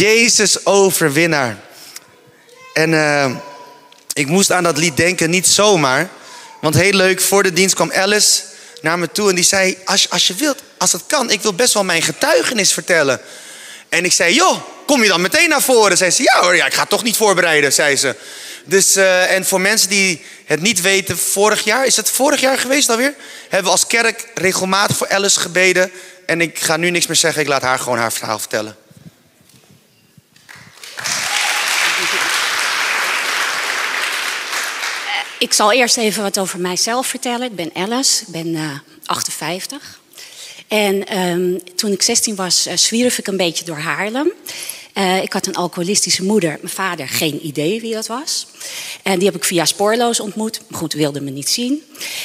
[0.00, 1.56] Jezus overwinnaar.
[2.72, 3.36] En uh,
[4.12, 6.08] ik moest aan dat lied denken, niet zomaar.
[6.60, 8.42] Want heel leuk, voor de dienst kwam Alice
[8.80, 11.54] naar me toe en die zei: Als, als je wilt, als het kan, ik wil
[11.54, 13.20] best wel mijn getuigenis vertellen.
[13.88, 15.96] En ik zei: Joh, kom je dan meteen naar voren?
[15.96, 18.16] Zei ze: Ja hoor, ja, ik ga het toch niet voorbereiden, zei ze.
[18.64, 22.58] Dus, uh, en voor mensen die het niet weten, vorig jaar, is het vorig jaar
[22.58, 23.14] geweest alweer?
[23.42, 25.90] Hebben we als kerk regelmatig voor Alice gebeden.
[26.26, 28.76] En ik ga nu niks meer zeggen, ik laat haar gewoon haar verhaal vertellen.
[35.40, 37.46] Ik zal eerst even wat over mijzelf vertellen.
[37.46, 40.00] Ik ben Alice, ik ben uh, 58.
[40.68, 44.32] En um, toen ik 16 was, uh, zwierf ik een beetje door Haarlem.
[44.94, 46.58] Uh, ik had een alcoholistische moeder.
[46.60, 48.46] Mijn vader, geen idee wie dat was.
[49.02, 50.60] En die heb ik via spoorloos ontmoet.
[50.70, 51.82] Goed, wilde me niet zien.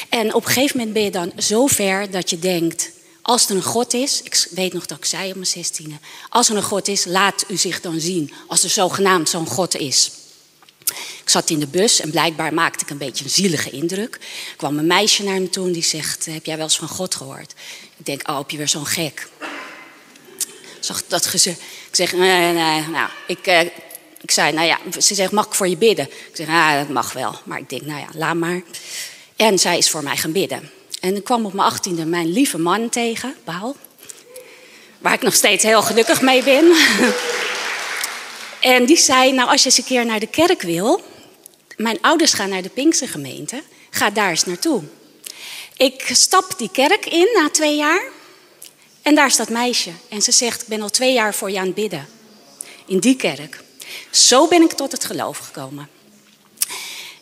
[0.09, 2.93] En op een gegeven moment ben je dan zo ver dat je denkt...
[3.21, 5.95] Als er een God is, ik weet nog dat ik zei op mijn zestiende...
[6.29, 8.33] als er een God is, laat u zich dan zien.
[8.47, 10.11] Als er zogenaamd zo'n God is.
[11.23, 14.15] Ik zat in de bus en blijkbaar maakte ik een beetje een zielige indruk.
[14.15, 16.87] Er kwam een meisje naar me toe en die zegt: Heb jij wel eens van
[16.87, 17.53] God gehoord?
[17.97, 19.27] Ik denk: Oh, heb je weer zo'n gek?
[20.79, 21.55] Zag dat gezeur.
[21.89, 23.61] Ik zeg: Nee, nee, nou, ik, uh,
[24.21, 26.05] ik zei: Nou ja, ze zegt: Mag ik voor je bidden?
[26.05, 27.35] Ik zeg: Ah, dat mag wel.
[27.43, 28.61] Maar ik denk: Nou ja, laat maar.
[29.35, 30.71] En zij is voor mij gaan bidden.
[30.99, 33.75] En ik kwam op mijn achttiende mijn lieve man tegen, Paul.
[34.97, 36.65] Waar ik nog steeds heel gelukkig mee ben.
[38.65, 41.03] En die zei, nou als je eens een keer naar de kerk wil...
[41.77, 43.63] Mijn ouders gaan naar de Pinkse gemeente.
[43.89, 44.83] Ga daar eens naartoe.
[45.77, 48.03] Ik stap die kerk in na twee jaar.
[49.01, 49.91] En daar staat meisje.
[50.09, 52.07] En ze zegt, ik ben al twee jaar voor je aan het bidden.
[52.85, 53.63] In die kerk.
[54.09, 55.89] Zo ben ik tot het geloof gekomen.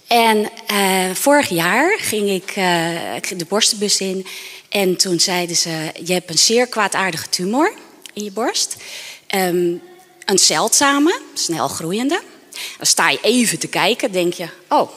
[0.07, 4.27] En uh, vorig jaar ging ik uh, de borstenbus in.
[4.69, 7.73] En toen zeiden ze, je hebt een zeer kwaadaardige tumor
[8.13, 8.75] in je borst.
[9.35, 9.81] Um,
[10.25, 12.21] een zeldzame, snel groeiende.
[12.77, 14.89] Dan sta je even te kijken, denk je, oh,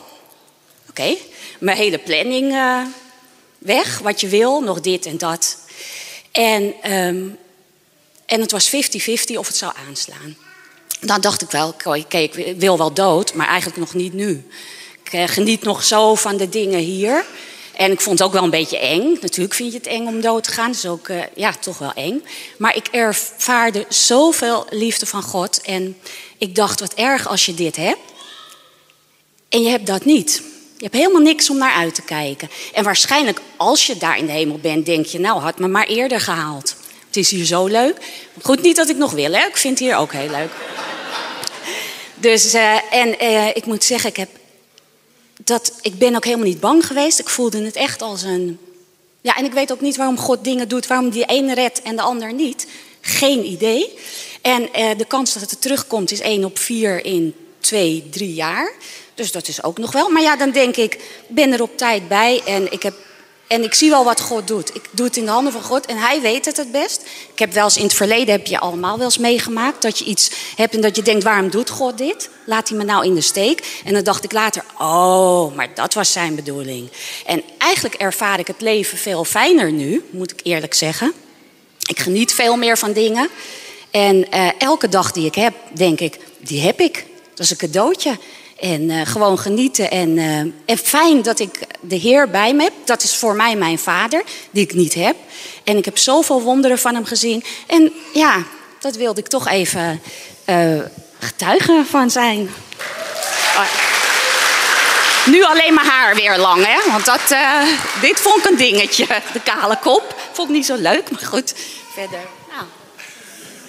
[0.88, 1.16] oké,
[1.58, 2.82] mijn hele planning uh,
[3.58, 5.58] weg, wat je wil, nog dit en dat.
[6.32, 7.38] En, um,
[8.26, 8.74] en het was 50-50
[9.36, 10.36] of het zou aanslaan.
[11.00, 14.46] Dan dacht ik wel, oké, ik wil wel dood, maar eigenlijk nog niet nu.
[15.04, 17.24] Ik uh, geniet nog zo van de dingen hier.
[17.76, 19.18] En ik vond het ook wel een beetje eng.
[19.20, 20.66] Natuurlijk vind je het eng om dood te gaan.
[20.66, 22.24] Dat is ook uh, ja, toch wel eng.
[22.58, 25.60] Maar ik ervaarde zoveel liefde van God.
[25.60, 25.96] En
[26.38, 27.98] ik dacht, wat erg als je dit hebt.
[29.48, 30.42] En je hebt dat niet.
[30.76, 32.50] Je hebt helemaal niks om naar uit te kijken.
[32.72, 35.86] En waarschijnlijk als je daar in de hemel bent, denk je, nou had me maar
[35.86, 36.76] eerder gehaald.
[37.06, 37.96] Het is hier zo leuk.
[38.42, 39.46] Goed, niet dat ik nog wil, hè?
[39.46, 40.50] Ik vind het hier ook heel leuk.
[42.14, 44.28] Dus, uh, en uh, ik moet zeggen, ik heb
[45.44, 47.18] dat, ik ben ook helemaal niet bang geweest.
[47.18, 48.58] Ik voelde het echt als een.
[49.20, 51.96] Ja, en ik weet ook niet waarom God dingen doet, waarom die ene redt en
[51.96, 52.66] de ander niet.
[53.00, 53.98] Geen idee.
[54.42, 58.72] En eh, de kans dat het terugkomt is 1 op 4 in 2, 3 jaar.
[59.14, 60.10] Dus dat is ook nog wel.
[60.10, 62.94] Maar ja, dan denk ik, ben er op tijd bij en ik heb
[63.48, 64.74] en ik zie wel wat God doet.
[64.74, 67.02] Ik doe het in de handen van God en Hij weet het het best.
[67.32, 70.04] Ik heb wel eens in het verleden, heb je allemaal wel eens meegemaakt, dat je
[70.04, 72.28] iets hebt en dat je denkt, waarom doet God dit?
[72.44, 73.80] Laat hij me nou in de steek?
[73.84, 76.88] En dan dacht ik later, oh, maar dat was zijn bedoeling.
[77.26, 81.12] En eigenlijk ervaar ik het leven veel fijner nu, moet ik eerlijk zeggen.
[81.88, 83.28] Ik geniet veel meer van dingen.
[83.90, 87.06] En uh, elke dag die ik heb, denk ik, die heb ik.
[87.34, 88.18] Dat is een cadeautje.
[88.56, 89.90] En uh, gewoon genieten.
[89.90, 92.72] En, uh, en fijn dat ik de Heer bij me heb.
[92.84, 95.16] Dat is voor mij mijn vader, die ik niet heb.
[95.64, 97.44] En ik heb zoveel wonderen van hem gezien.
[97.66, 98.42] En ja,
[98.80, 100.00] dat wilde ik toch even
[100.46, 100.80] uh,
[101.18, 102.50] getuige van zijn.
[103.56, 103.68] Oh.
[105.26, 106.90] Nu alleen mijn haar weer lang, hè?
[106.90, 107.20] Want dat,
[108.00, 109.06] dit vond ik een dingetje.
[109.32, 110.14] De kale kop.
[110.32, 111.54] Vond ik niet zo leuk, maar goed.
[111.94, 112.20] Verder.
[112.50, 112.64] Nou.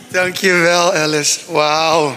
[0.07, 1.39] Dankjewel, Alice.
[1.47, 2.15] Wauw.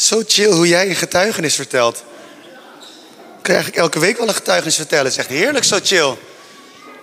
[0.00, 1.96] Zo chill hoe jij een getuigenis vertelt.
[1.96, 5.04] Ik kan eigenlijk elke week wel een getuigenis vertellen.
[5.04, 6.16] Het is echt heerlijk zo chill.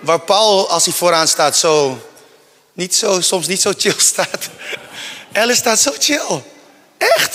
[0.00, 1.98] Waar Paul, als hij vooraan staat, zo,
[2.72, 4.48] niet zo soms niet zo chill staat.
[5.32, 6.42] Alice staat zo chill.
[6.96, 7.34] Echt.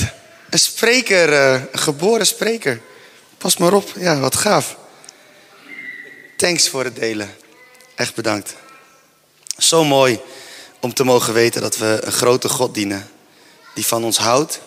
[0.50, 2.82] Een spreker, eh, een geboren spreker.
[3.38, 3.92] Pas maar op.
[3.96, 4.78] Ja, wat gaaf.
[6.38, 7.36] Thanks voor het delen.
[7.96, 8.56] Echt bedankt.
[9.58, 10.20] Zo mooi
[10.80, 13.10] om te mogen weten dat we een grote God dienen.
[13.74, 14.60] Die van ons houdt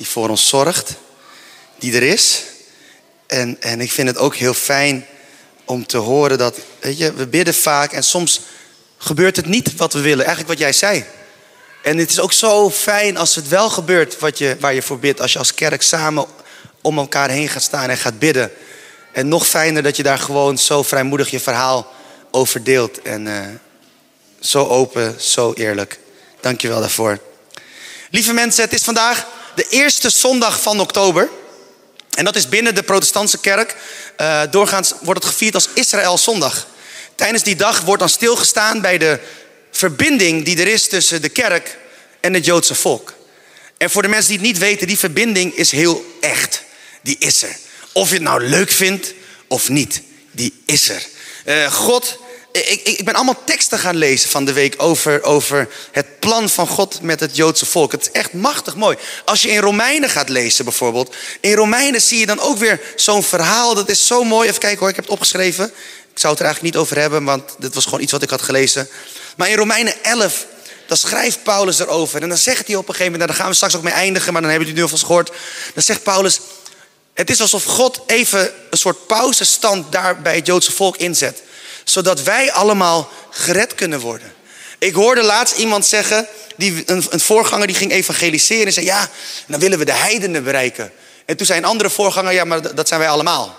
[0.00, 0.94] die voor ons zorgt,
[1.78, 2.42] die er is.
[3.26, 5.06] En, en ik vind het ook heel fijn
[5.64, 8.40] om te horen dat, weet je, we bidden vaak en soms
[8.98, 10.24] gebeurt het niet wat we willen.
[10.24, 11.04] Eigenlijk wat jij zei.
[11.82, 14.98] En het is ook zo fijn als het wel gebeurt wat je, waar je voor
[14.98, 15.20] bidt.
[15.20, 16.26] Als je als kerk samen
[16.80, 18.52] om elkaar heen gaat staan en gaat bidden.
[19.12, 21.92] En nog fijner dat je daar gewoon zo vrijmoedig je verhaal
[22.30, 23.02] over deelt.
[23.02, 23.46] En uh,
[24.40, 25.98] zo open, zo eerlijk.
[26.40, 27.18] Dank je wel daarvoor.
[28.10, 31.28] Lieve mensen, het is vandaag de eerste zondag van oktober.
[32.10, 33.76] En dat is binnen de protestantse kerk.
[34.20, 36.66] Uh, doorgaans wordt het gevierd als Israël zondag.
[37.14, 39.20] Tijdens die dag wordt dan stilgestaan bij de
[39.70, 41.78] verbinding die er is tussen de kerk
[42.20, 43.14] en het Joodse volk.
[43.76, 46.62] En voor de mensen die het niet weten, die verbinding is heel echt.
[47.02, 47.56] Die is er.
[47.92, 49.14] Of je het nou leuk vindt
[49.48, 51.06] of niet, die is er.
[51.44, 52.18] Uh, God
[52.52, 56.66] ik, ik, ben allemaal teksten gaan lezen van de week over, over het plan van
[56.66, 57.92] God met het Joodse volk.
[57.92, 58.96] Het is echt machtig mooi.
[59.24, 61.14] Als je in Romeinen gaat lezen bijvoorbeeld.
[61.40, 63.74] In Romeinen zie je dan ook weer zo'n verhaal.
[63.74, 64.48] Dat is zo mooi.
[64.48, 65.64] Even kijken hoor, ik heb het opgeschreven.
[66.12, 68.30] Ik zou het er eigenlijk niet over hebben, want dit was gewoon iets wat ik
[68.30, 68.88] had gelezen.
[69.36, 70.46] Maar in Romeinen 11,
[70.86, 72.22] dan schrijft Paulus erover.
[72.22, 73.92] En dan zegt hij op een gegeven moment, nou, daar gaan we straks ook mee
[73.92, 75.32] eindigen, maar dan hebben jullie nu alvast gehoord.
[75.74, 76.40] Dan zegt Paulus,
[77.14, 81.42] het is alsof God even een soort pauzestand daar bij het Joodse volk inzet
[81.90, 84.32] zodat wij allemaal gered kunnen worden.
[84.78, 86.26] Ik hoorde laatst iemand zeggen,
[86.56, 89.08] die, een, een voorganger die ging evangeliseren en zei, ja,
[89.46, 90.92] dan willen we de heidenen bereiken.
[91.24, 93.56] En toen zei een andere voorganger, ja, maar dat zijn wij allemaal.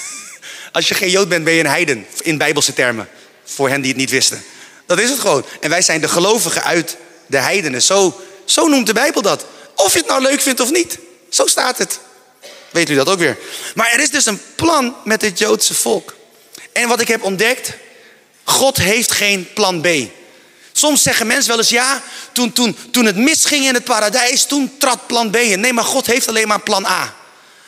[0.72, 3.08] Als je geen Jood bent, ben je een heiden, in bijbelse termen.
[3.44, 4.44] Voor hen die het niet wisten.
[4.86, 5.44] Dat is het gewoon.
[5.60, 6.96] En wij zijn de gelovigen uit
[7.26, 7.82] de heidenen.
[7.82, 9.44] Zo, zo noemt de Bijbel dat.
[9.74, 10.98] Of je het nou leuk vindt of niet.
[11.28, 11.98] Zo staat het.
[12.70, 13.38] Weet u dat ook weer.
[13.74, 16.14] Maar er is dus een plan met het Joodse volk.
[16.72, 17.72] En wat ik heb ontdekt,
[18.44, 19.88] God heeft geen plan B.
[20.72, 22.02] Soms zeggen mensen wel eens, ja,
[22.32, 25.60] toen, toen, toen het misging in het paradijs, toen trad plan B in.
[25.60, 27.14] Nee, maar God heeft alleen maar plan A.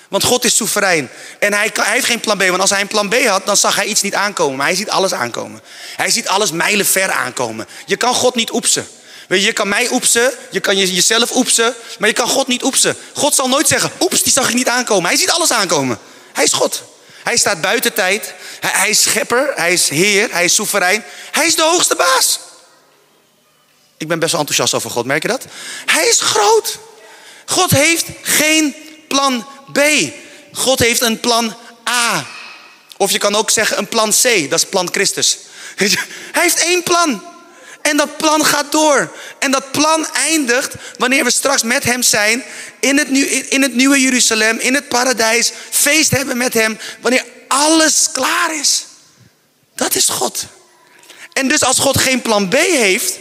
[0.09, 1.11] Want God is soeverein.
[1.39, 2.43] En hij, heeft geen plan B.
[2.43, 4.57] Want als hij een plan B had, dan zag hij iets niet aankomen.
[4.57, 5.61] Maar hij ziet alles aankomen.
[5.97, 7.67] Hij ziet alles mijlenver aankomen.
[7.87, 8.89] Je kan God niet oepsen.
[9.29, 12.63] Weet je, je kan mij oepsen, je kan jezelf oepsen, maar je kan God niet
[12.65, 12.97] oepsen.
[13.13, 15.09] God zal nooit zeggen, oeps, die zag ik niet aankomen.
[15.09, 15.99] Hij ziet alles aankomen.
[16.33, 16.83] Hij is God.
[17.23, 18.35] Hij staat buiten tijd.
[18.61, 21.05] Hij, is schepper, hij is heer, hij is soeverein.
[21.31, 22.39] Hij is de hoogste baas.
[23.97, 25.45] Ik ben best wel enthousiast over God, merk je dat?
[25.87, 26.79] Hij is groot.
[27.47, 28.75] God heeft geen
[29.09, 29.81] plan B.
[30.53, 31.57] God heeft een plan
[31.89, 32.27] A.
[32.97, 35.39] Of je kan ook zeggen een plan C, dat is plan Christus.
[36.33, 37.31] Hij heeft één plan.
[37.82, 39.17] En dat plan gaat door.
[39.38, 42.44] En dat plan eindigt wanneer we straks met Hem zijn.
[42.81, 43.08] In het,
[43.49, 45.52] in het nieuwe Jeruzalem, in het paradijs.
[45.70, 46.79] Feest hebben met Hem.
[47.00, 48.84] Wanneer alles klaar is.
[49.75, 50.44] Dat is God.
[51.32, 53.19] En dus als God geen plan B heeft.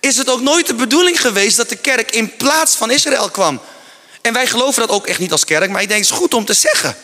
[0.00, 3.60] Is het ook nooit de bedoeling geweest dat de kerk in plaats van Israël kwam.
[4.22, 5.70] En wij geloven dat ook echt niet als kerk.
[5.70, 6.96] Maar ik denk het is goed om te zeggen.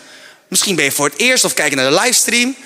[0.48, 2.56] Misschien ben je voor het eerst of kijk naar de livestream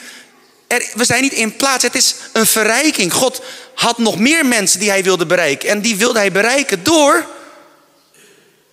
[0.69, 1.83] we zijn niet in plaats.
[1.83, 3.13] Het is een verrijking.
[3.13, 3.43] God
[3.75, 5.69] had nog meer mensen die hij wilde bereiken.
[5.69, 7.27] En die wilde hij bereiken door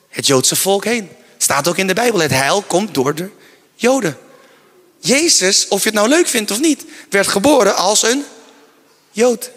[0.10, 1.10] het Joodse volk heen.
[1.38, 2.20] Staat ook in de Bijbel.
[2.20, 3.30] Het heil komt door de
[3.76, 4.18] Joden.
[5.00, 8.26] Jezus, of je het nou leuk vindt of niet, werd geboren als een
[9.12, 9.52] Jood.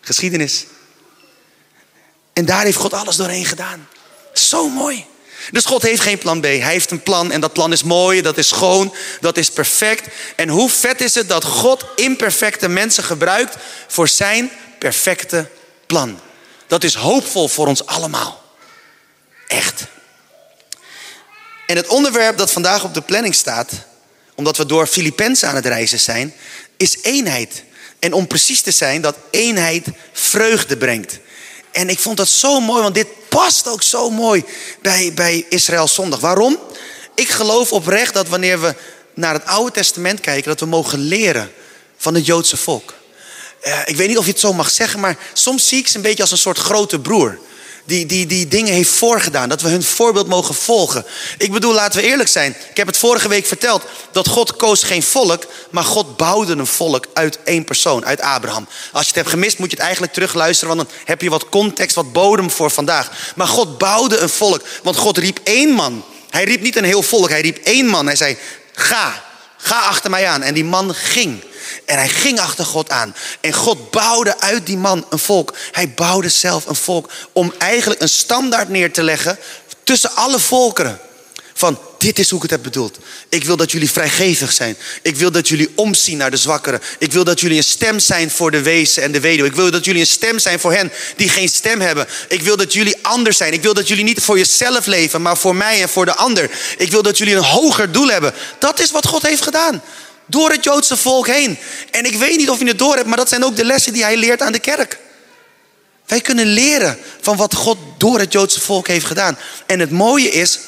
[0.00, 0.66] Geschiedenis.
[2.32, 3.88] En daar heeft God alles doorheen gedaan.
[4.32, 5.06] Zo mooi.
[5.50, 6.44] Dus God heeft geen plan B.
[6.44, 10.14] Hij heeft een plan en dat plan is mooi, dat is schoon, dat is perfect.
[10.36, 13.56] En hoe vet is het dat God imperfecte mensen gebruikt
[13.86, 15.48] voor zijn perfecte
[15.86, 16.20] plan.
[16.66, 18.44] Dat is hoopvol voor ons allemaal.
[19.46, 19.84] Echt.
[21.66, 23.72] En het onderwerp dat vandaag op de planning staat,
[24.34, 26.34] omdat we door Filippenzen aan het reizen zijn,
[26.76, 27.62] is eenheid.
[27.98, 31.18] En om precies te zijn, dat eenheid vreugde brengt.
[31.70, 34.44] En ik vond dat zo mooi, want dit past ook zo mooi
[34.82, 36.20] bij, bij Israël zondag.
[36.20, 36.58] Waarom?
[37.14, 38.74] Ik geloof oprecht dat wanneer we
[39.14, 41.52] naar het Oude Testament kijken, dat we mogen leren
[41.96, 42.94] van het Joodse volk.
[43.66, 45.96] Uh, ik weet niet of je het zo mag zeggen, maar soms zie ik ze
[45.96, 47.38] een beetje als een soort grote broer
[47.86, 49.48] die, die, die dingen heeft voorgedaan.
[49.48, 51.04] Dat we hun voorbeeld mogen volgen.
[51.38, 52.56] Ik bedoel, laten we eerlijk zijn.
[52.70, 53.82] Ik heb het vorige week verteld.
[54.12, 58.68] Dat God koos geen volk, maar God bouwde een volk uit één persoon, uit Abraham.
[58.92, 60.76] Als je het hebt gemist, moet je het eigenlijk terugluisteren.
[60.76, 63.10] Want dan heb je wat context, wat bodem voor vandaag.
[63.36, 64.62] Maar God bouwde een volk.
[64.82, 66.04] Want God riep één man.
[66.30, 68.06] Hij riep niet een heel volk, hij riep één man.
[68.06, 68.36] Hij zei,
[68.72, 69.24] ga,
[69.56, 70.42] ga achter mij aan.
[70.42, 71.42] En die man ging.
[71.84, 73.14] En hij ging achter God aan.
[73.40, 75.54] En God bouwde uit die man een volk.
[75.72, 79.38] Hij bouwde zelf een volk om eigenlijk een standaard neer te leggen
[79.82, 81.00] tussen alle volkeren.
[81.54, 82.98] Van dit is hoe ik het heb bedoeld.
[83.28, 84.76] Ik wil dat jullie vrijgevig zijn.
[85.02, 86.80] Ik wil dat jullie omzien naar de zwakkeren.
[86.98, 89.48] Ik wil dat jullie een stem zijn voor de wezen en de weduwe.
[89.48, 92.06] Ik wil dat jullie een stem zijn voor hen die geen stem hebben.
[92.28, 93.52] Ik wil dat jullie anders zijn.
[93.52, 96.50] Ik wil dat jullie niet voor jezelf leven, maar voor mij en voor de ander.
[96.78, 98.32] Ik wil dat jullie een hoger doel hebben.
[98.58, 99.82] Dat is wat God heeft gedaan.
[100.26, 101.58] Door het Joodse volk heen.
[101.90, 103.92] En ik weet niet of je het door hebt, maar dat zijn ook de lessen
[103.92, 104.98] die hij leert aan de kerk.
[106.06, 109.38] Wij kunnen leren van wat God door het Joodse volk heeft gedaan.
[109.66, 110.58] En het mooie is,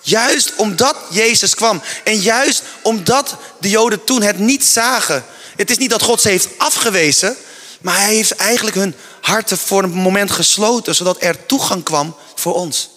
[0.00, 5.24] juist omdat Jezus kwam en juist omdat de Joden toen het niet zagen.
[5.56, 7.36] Het is niet dat God ze heeft afgewezen,
[7.80, 12.54] maar hij heeft eigenlijk hun harten voor een moment gesloten, zodat er toegang kwam voor
[12.54, 12.90] ons.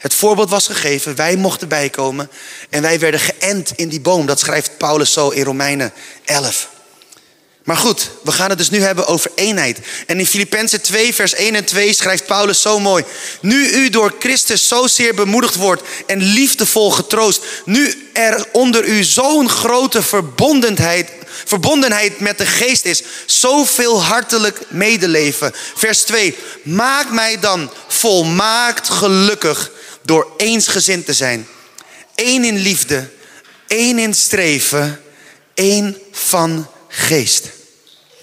[0.00, 2.30] Het voorbeeld was gegeven, wij mochten bijkomen
[2.70, 4.26] en wij werden geënt in die boom.
[4.26, 5.92] Dat schrijft Paulus zo in Romeinen
[6.24, 6.68] 11.
[7.64, 9.78] Maar goed, we gaan het dus nu hebben over eenheid.
[10.06, 13.04] En in Filippenzen 2, vers 1 en 2 schrijft Paulus zo mooi.
[13.40, 17.42] Nu u door Christus zozeer bemoedigd wordt en liefdevol getroost.
[17.64, 21.10] Nu er onder u zo'n grote verbondenheid,
[21.44, 23.02] verbondenheid met de geest is.
[23.26, 25.52] Zoveel hartelijk medeleven.
[25.74, 26.36] Vers 2.
[26.62, 29.70] Maak mij dan volmaakt gelukkig
[30.02, 31.46] door eensgezind te zijn.
[32.14, 33.10] Eén in liefde,
[33.66, 35.00] één in streven,
[35.54, 37.59] één van geest.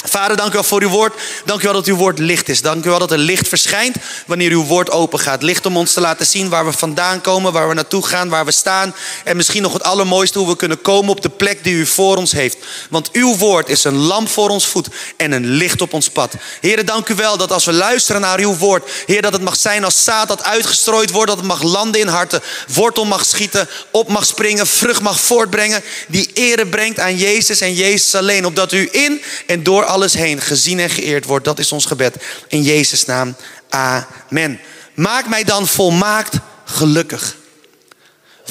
[0.10, 1.14] Vader, dank u wel voor uw woord.
[1.46, 2.62] Dank u wel dat uw woord licht is.
[2.62, 3.96] Dank u wel dat er licht verschijnt
[4.26, 5.44] wanneer uw woord open gaat.
[5.44, 8.46] Licht om ons te laten zien waar we vandaan komen, waar we naartoe gaan, waar
[8.46, 8.96] we staan.
[9.24, 12.18] En misschien nog het allermooiste hoe we kunnen komen op de plek die u voor
[12.18, 12.58] ons heeft.
[12.90, 14.88] Want uw woord is een lamp voor ons voet
[15.18, 16.34] en een licht op ons pad.
[16.62, 19.56] Heer, dank u wel dat als we luisteren naar uw woord, Heer, dat het mag
[19.56, 23.70] zijn als zaad dat uitgestrooid wordt, dat het mag landen in harten, wortel mag schieten,
[23.92, 28.46] op mag springen, vrucht mag voortbrengen, die ere brengt aan Jezus en Jezus alleen.
[28.46, 31.46] Opdat u in en door alles heen gezien en geëerd wordt.
[31.46, 32.16] Dat is ons gebed.
[32.48, 33.36] In Jezus' naam.
[33.70, 34.60] Amen.
[34.94, 36.36] Maak mij dan volmaakt
[36.66, 37.36] gelukkig.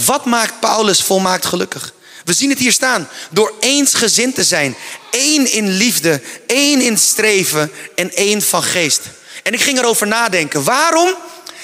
[0.04, 1.92] Wat maakt Paulus volmaakt gelukkig?
[2.24, 3.08] We zien het hier staan.
[3.30, 4.76] Door eensgezind te zijn.
[5.10, 9.00] één in liefde, één in streven en één van geest.
[9.42, 10.64] En ik ging erover nadenken.
[10.64, 11.14] Waarom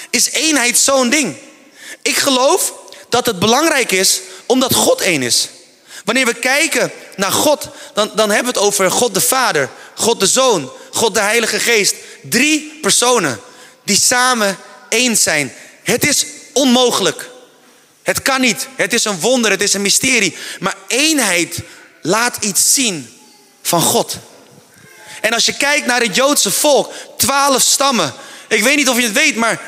[0.09, 1.35] is eenheid zo'n ding?
[2.01, 2.73] Ik geloof
[3.09, 5.49] dat het belangrijk is omdat God één is.
[6.03, 10.19] Wanneer we kijken naar God, dan, dan hebben we het over God de Vader, God
[10.19, 11.95] de Zoon, God de Heilige Geest.
[12.21, 13.39] Drie personen
[13.83, 14.57] die samen
[14.89, 15.53] één zijn.
[15.83, 17.29] Het is onmogelijk.
[18.03, 18.67] Het kan niet.
[18.75, 20.35] Het is een wonder, het is een mysterie.
[20.59, 21.59] Maar eenheid
[22.01, 23.19] laat iets zien
[23.61, 24.17] van God.
[25.21, 28.13] En als je kijkt naar het Joodse volk, twaalf stammen.
[28.47, 29.61] Ik weet niet of je het weet, maar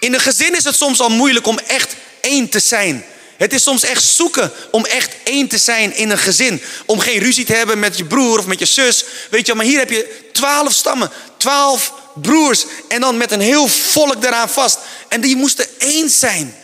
[0.00, 3.04] in een gezin is het soms al moeilijk om echt één te zijn.
[3.36, 6.62] Het is soms echt zoeken om echt één te zijn in een gezin.
[6.86, 9.04] Om geen ruzie te hebben met je broer of met je zus.
[9.30, 12.64] Weet je, maar hier heb je twaalf stammen, twaalf broers.
[12.88, 14.78] En dan met een heel volk daaraan vast.
[15.08, 16.56] En die moesten één zijn.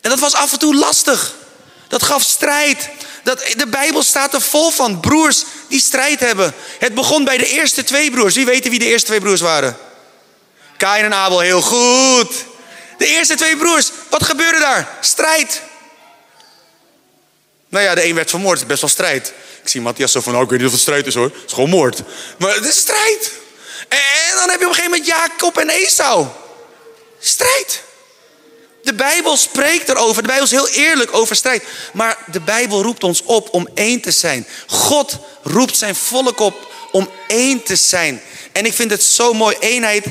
[0.00, 1.34] En dat was af en toe lastig.
[1.88, 2.88] Dat gaf strijd.
[3.22, 6.54] Dat, de Bijbel staat er vol van broers die strijd hebben.
[6.78, 8.34] Het begon bij de eerste twee broers.
[8.34, 9.76] Wie weet wie de eerste twee broers waren?
[10.76, 12.32] Kain en Abel, heel goed.
[12.98, 14.88] De eerste twee broers, wat gebeurde daar?
[15.00, 15.62] Strijd.
[17.68, 18.60] Nou ja, de een werd vermoord.
[18.60, 19.32] Het is best wel strijd.
[19.62, 21.24] Ik zie Matthias zo van, oh, ik weet niet of het strijd is hoor.
[21.24, 22.02] Het is gewoon moord.
[22.38, 23.32] Maar het is strijd.
[23.88, 26.26] En, dan heb je op een gegeven moment Jacob en Esau.
[27.18, 27.82] Strijd.
[28.82, 30.22] De Bijbel spreekt erover.
[30.22, 31.62] De Bijbel is heel eerlijk over strijd.
[31.92, 34.46] Maar de Bijbel roept ons op om één te zijn.
[34.66, 38.22] God roept zijn volk op om één te zijn.
[38.52, 39.56] En ik vind het zo mooi.
[39.60, 40.04] Eenheid,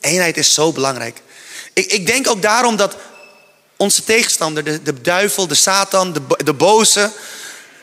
[0.00, 1.20] eenheid is zo belangrijk.
[1.72, 2.96] Ik, ik denk ook daarom dat
[3.76, 7.10] onze tegenstander, de, de duivel, de Satan, de, de boze,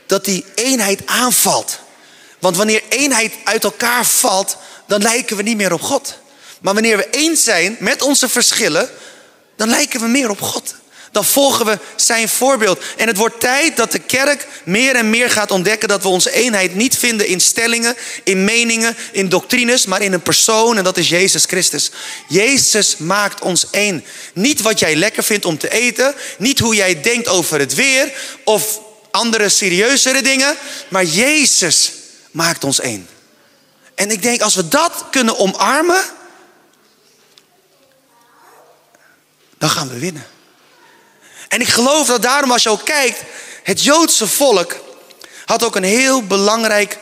[0.06, 1.80] dat die eenheid aanvalt.
[2.40, 4.58] Want wanneer eenheid uit elkaar valt,
[4.88, 6.18] dan lijken we niet meer op God.
[6.62, 8.90] Maar wanneer we eens zijn met onze verschillen,
[9.56, 10.76] dan lijken we meer op God
[11.13, 12.84] dan volgen we zijn voorbeeld.
[12.98, 16.32] En het wordt tijd dat de kerk meer en meer gaat ontdekken dat we onze
[16.32, 20.98] eenheid niet vinden in stellingen, in meningen, in doctrines, maar in een persoon en dat
[20.98, 21.91] is Jezus Christus.
[22.27, 24.05] Jezus maakt ons één.
[24.34, 28.13] Niet wat jij lekker vindt om te eten, niet hoe jij denkt over het weer
[28.43, 28.79] of
[29.12, 30.55] andere serieuzere dingen,
[30.88, 31.91] maar Jezus
[32.32, 33.08] maakt ons één.
[33.96, 36.01] En ik denk als we dat kunnen omarmen,
[39.58, 40.33] dan gaan we winnen.
[41.53, 43.24] En ik geloof dat daarom als je ook kijkt,
[43.63, 44.75] het Joodse volk
[45.45, 46.98] had ook een heel belangrijk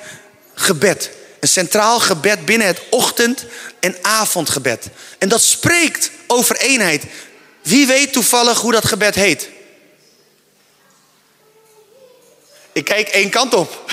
[0.53, 1.11] gebed.
[1.39, 3.45] Een centraal gebed binnen het ochtend-
[3.79, 4.87] en avondgebed.
[5.17, 7.03] En dat spreekt over eenheid.
[7.61, 9.49] Wie weet toevallig hoe dat gebed heet?
[12.71, 13.69] Ik kijk één kant op.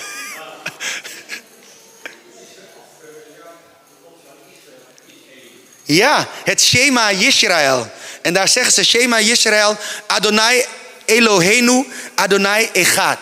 [5.85, 7.91] Ja, het Shema Yisrael.
[8.29, 10.65] En daar zeggen ze, Shema Yisrael, Adonai
[11.05, 13.19] Elohenu, Adonai Echad.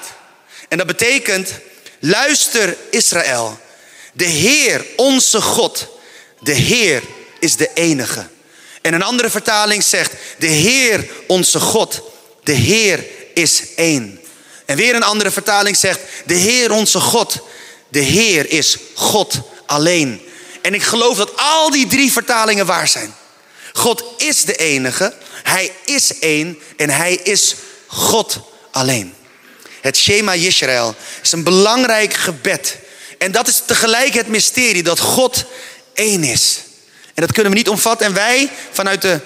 [0.68, 1.50] En dat betekent,
[1.98, 3.58] luister Israël.
[4.12, 5.88] De Heer, onze God,
[6.40, 7.02] de Heer
[7.40, 8.26] is de enige.
[8.82, 12.02] En een andere vertaling zegt, de Heer, onze God,
[12.42, 14.20] de Heer is één.
[14.64, 17.38] En weer een andere vertaling zegt, de Heer, onze God,
[17.88, 19.34] de Heer is God
[19.66, 20.28] alleen.
[20.62, 23.14] En ik geloof dat al die drie vertalingen waar zijn.
[23.76, 27.54] God is de enige, Hij is één en Hij is
[27.86, 28.40] God
[28.70, 29.14] alleen.
[29.80, 32.76] Het Shema Yisrael is een belangrijk gebed.
[33.18, 35.44] En dat is tegelijk het mysterie dat God
[35.94, 36.60] één is.
[37.14, 38.06] En dat kunnen we niet omvatten.
[38.06, 39.20] En wij, vanuit de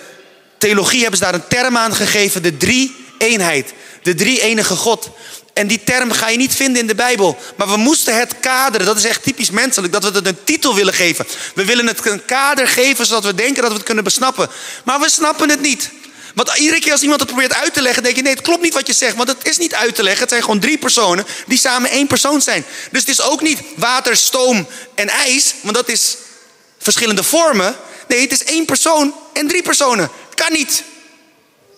[0.59, 3.73] theologie, hebben ze daar een term aan gegeven: de drie-eenheid.
[4.03, 5.11] De drie-enige God.
[5.61, 7.39] En die term ga je niet vinden in de Bijbel.
[7.57, 8.87] Maar we moesten het kaderen.
[8.87, 9.93] Dat is echt typisch menselijk.
[9.93, 11.27] Dat we het een titel willen geven.
[11.55, 14.49] We willen het een kader geven zodat we denken dat we het kunnen besnappen.
[14.85, 15.91] Maar we snappen het niet.
[16.35, 18.63] Want iedere keer als iemand het probeert uit te leggen, denk je: nee, het klopt
[18.63, 19.17] niet wat je zegt.
[19.17, 20.21] Want het is niet uit te leggen.
[20.21, 22.65] Het zijn gewoon drie personen die samen één persoon zijn.
[22.91, 25.55] Dus het is ook niet water, stoom en ijs.
[25.63, 26.17] Want dat is
[26.79, 27.77] verschillende vormen.
[28.09, 30.11] Nee, het is één persoon en drie personen.
[30.35, 30.83] Kan niet.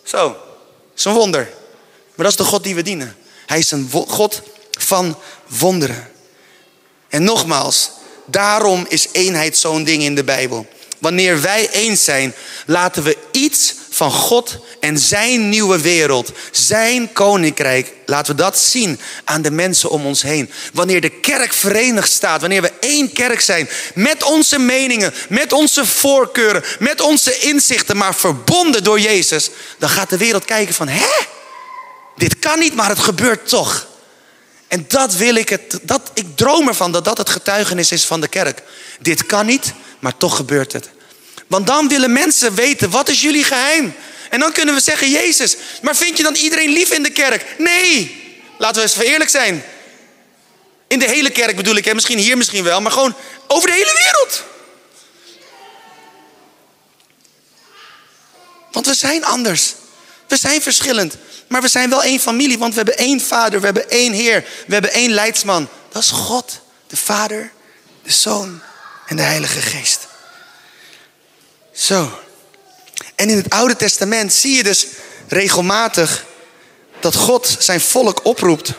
[0.02, 0.38] Zo, dat
[0.96, 1.50] is een wonder.
[2.14, 3.16] Maar dat is de God die we dienen.
[3.52, 4.42] Hij is een God
[4.78, 6.10] van wonderen.
[7.08, 7.90] En nogmaals,
[8.26, 10.66] daarom is eenheid zo'n ding in de Bijbel.
[10.98, 12.34] Wanneer wij eens zijn,
[12.66, 19.00] laten we iets van God en zijn nieuwe wereld, zijn koninkrijk, laten we dat zien
[19.24, 20.50] aan de mensen om ons heen.
[20.72, 25.86] Wanneer de kerk verenigd staat, wanneer we één kerk zijn, met onze meningen, met onze
[25.86, 31.40] voorkeuren, met onze inzichten, maar verbonden door Jezus, dan gaat de wereld kijken van, hè?
[32.22, 33.86] Dit kan niet, maar het gebeurt toch.
[34.68, 38.20] En dat wil ik het, dat, ik droom ervan dat dat het getuigenis is van
[38.20, 38.62] de kerk.
[39.00, 40.88] Dit kan niet, maar toch gebeurt het.
[41.46, 43.94] Want dan willen mensen weten, wat is jullie geheim?
[44.30, 47.54] En dan kunnen we zeggen, Jezus, maar vind je dan iedereen lief in de kerk?
[47.58, 48.22] Nee,
[48.58, 49.64] laten we eens eerlijk zijn.
[50.86, 51.94] In de hele kerk bedoel ik, hè?
[51.94, 53.14] misschien hier misschien wel, maar gewoon
[53.46, 54.44] over de hele wereld.
[58.72, 59.74] Want we zijn anders.
[60.28, 61.16] We zijn verschillend.
[61.46, 64.44] Maar we zijn wel één familie, want we hebben één vader, we hebben één Heer,
[64.66, 65.68] we hebben één leidsman.
[65.88, 67.52] Dat is God, de Vader,
[68.02, 68.60] de Zoon
[69.06, 70.06] en de Heilige Geest.
[71.72, 72.18] Zo.
[73.14, 74.86] En in het Oude Testament zie je dus
[75.28, 76.26] regelmatig
[77.00, 78.72] dat God zijn volk oproept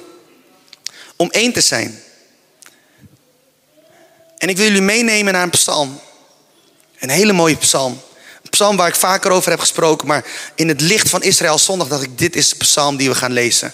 [1.15, 2.03] om één te zijn.
[4.37, 5.99] En ik wil jullie meenemen naar een psalm.
[6.99, 8.01] Een hele mooie psalm
[8.53, 12.03] psalm waar ik vaker over heb gesproken, maar in het licht van Israël zondag dacht
[12.03, 13.73] ik, dit is de psalm die we gaan lezen.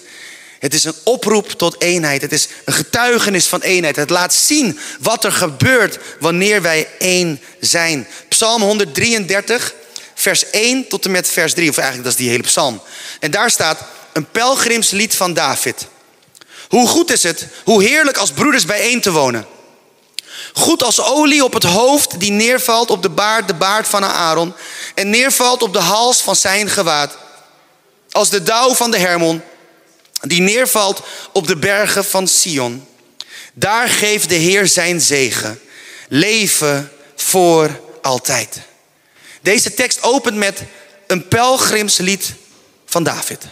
[0.59, 2.21] Het is een oproep tot eenheid.
[2.21, 3.95] Het is een getuigenis van eenheid.
[3.95, 8.07] Het laat zien wat er gebeurt wanneer wij één zijn.
[8.29, 9.73] Psalm 133,
[10.15, 11.69] vers 1 tot en met vers 3.
[11.69, 12.81] Of eigenlijk dat is die hele psalm.
[13.19, 13.79] En daar staat
[14.13, 15.87] een pelgrimslied van David.
[16.69, 19.45] Hoe goed is het, hoe heerlijk als broeders bijeen te wonen.
[20.53, 24.53] Goed als olie op het hoofd die neervalt op de baard, de baard van Aaron.
[24.95, 27.17] En neervalt op de hals van zijn gewaad.
[28.12, 29.41] Als de dauw van de Hermon
[30.21, 32.88] die neervalt op de bergen van Sion.
[33.53, 35.59] Daar geeft de Heer zijn zegen.
[36.07, 38.57] Leven voor altijd.
[39.41, 40.62] Deze tekst opent met
[41.07, 42.33] een pelgrimslied
[42.85, 43.43] van David.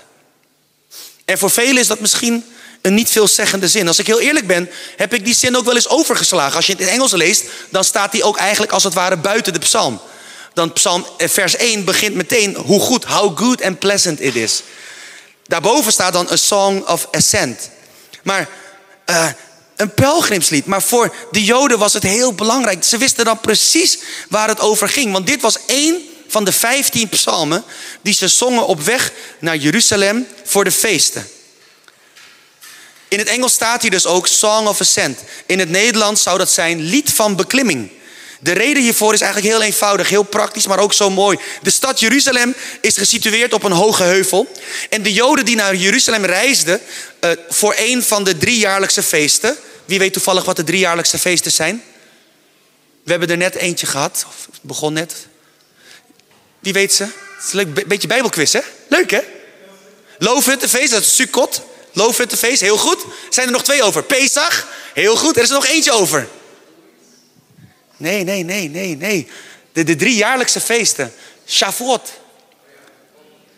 [1.25, 2.45] En voor velen is dat misschien
[2.81, 3.87] een niet veelzeggende zin.
[3.87, 6.55] Als ik heel eerlijk ben, heb ik die zin ook wel eens overgeslagen.
[6.55, 9.53] Als je het in Engels leest, dan staat die ook eigenlijk als het ware buiten
[9.53, 10.01] de psalm.
[10.53, 14.61] Dan psalm eh, vers 1 begint meteen hoe goed, how good and pleasant it is.
[15.43, 17.69] Daarboven staat dan een song of ascent.
[18.23, 18.49] Maar
[19.05, 19.27] uh,
[19.75, 20.65] een pelgrimslied.
[20.65, 22.83] Maar voor de Joden was het heel belangrijk.
[22.83, 23.97] Ze wisten dan precies
[24.29, 25.11] waar het over ging.
[25.11, 27.63] Want dit was één van de vijftien psalmen
[28.01, 31.27] die ze zongen op weg naar Jeruzalem voor de feesten.
[33.07, 35.19] In het Engels staat hier dus ook Song of Ascent.
[35.45, 37.91] In het Nederlands zou dat zijn lied van beklimming.
[38.39, 41.39] De reden hiervoor is eigenlijk heel eenvoudig, heel praktisch, maar ook zo mooi.
[41.61, 44.51] De stad Jeruzalem is gesitueerd op een hoge heuvel.
[44.89, 46.81] En de Joden die naar Jeruzalem reisden
[47.21, 49.57] uh, voor een van de driejaarlijkse feesten.
[49.85, 51.83] Wie weet toevallig wat de driejaarlijkse feesten zijn?
[53.03, 55.13] We hebben er net eentje gehad, of begon net.
[56.59, 57.03] Wie weet ze?
[57.03, 58.61] Het is een leuk, beetje bijbelquiz, hè?
[58.87, 59.21] Leuk, hè?
[60.17, 61.61] Loofhuttenfeest, dat is Sukkot.
[61.97, 63.05] Loofhuttenfeest, heel goed.
[63.29, 64.03] Zijn er nog twee over?
[64.03, 65.38] Pesach, heel goed.
[65.38, 66.27] Er is er nog eentje over.
[67.97, 69.27] Nee, nee, nee, nee, nee.
[69.73, 71.13] De, de drie jaarlijkse feesten.
[71.47, 72.10] Shavuot.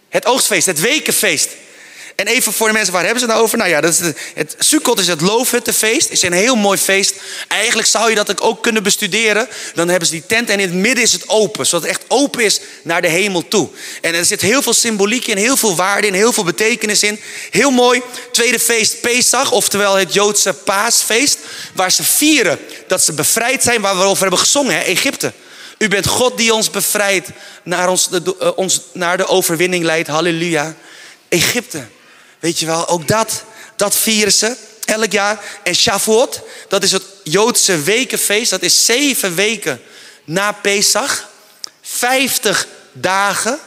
[0.10, 1.50] Het oogstfeest, het wekenfeest.
[2.20, 3.58] En even voor de mensen, waar hebben ze het nou over?
[3.58, 4.00] Nou ja, dat is
[4.34, 6.10] het, Sukkot is het loofhuttenfeest.
[6.10, 7.14] Is een heel mooi feest.
[7.48, 9.48] Eigenlijk zou je dat ook kunnen bestuderen.
[9.74, 11.66] Dan hebben ze die tent en in het midden is het open.
[11.66, 13.70] Zodat het echt open is naar de hemel toe.
[14.02, 17.20] En er zit heel veel symboliek in, heel veel waarde in, heel veel betekenis in.
[17.50, 18.02] Heel mooi.
[18.32, 21.38] Tweede feest Pesach, oftewel het Joodse paasfeest.
[21.74, 25.34] Waar ze vieren dat ze bevrijd zijn, waar we over hebben gezongen, Egypte.
[25.78, 27.30] U bent God die ons bevrijdt,
[27.64, 30.08] naar, ons, de, uh, ons, naar de overwinning leidt.
[30.08, 30.76] Halleluja.
[31.30, 31.88] Egypte.
[32.40, 33.44] Weet je wel, ook dat,
[33.76, 35.40] dat vieren ze elk jaar.
[35.64, 38.50] En Shavuot, dat is het Joodse wekenfeest.
[38.50, 39.82] Dat is zeven weken
[40.24, 41.30] na Pesach.
[41.82, 43.60] Vijftig dagen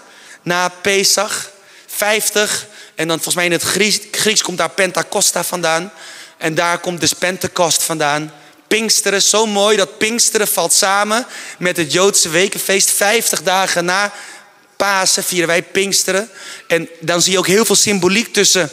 [0.42, 1.50] na Pesach.
[1.86, 2.66] Vijftig.
[2.94, 5.92] En dan volgens mij in het Grieks, Grieks komt daar Pentacosta vandaan.
[6.36, 8.32] En daar komt dus Pentecost vandaan.
[8.68, 9.22] Pinksteren.
[9.22, 11.26] Zo mooi dat Pinksteren valt samen
[11.58, 12.90] met het Joodse wekenfeest.
[12.90, 14.12] 50 dagen na
[14.82, 16.30] Pasen vieren wij Pinksteren.
[16.66, 18.70] En dan zie je ook heel veel symboliek tussen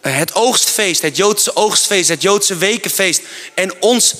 [0.00, 3.22] eh, het oogstfeest, het Joodse oogstfeest, het Joodse wekenfeest
[3.54, 4.14] en ons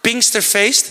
[0.00, 0.86] Pinksterfeest.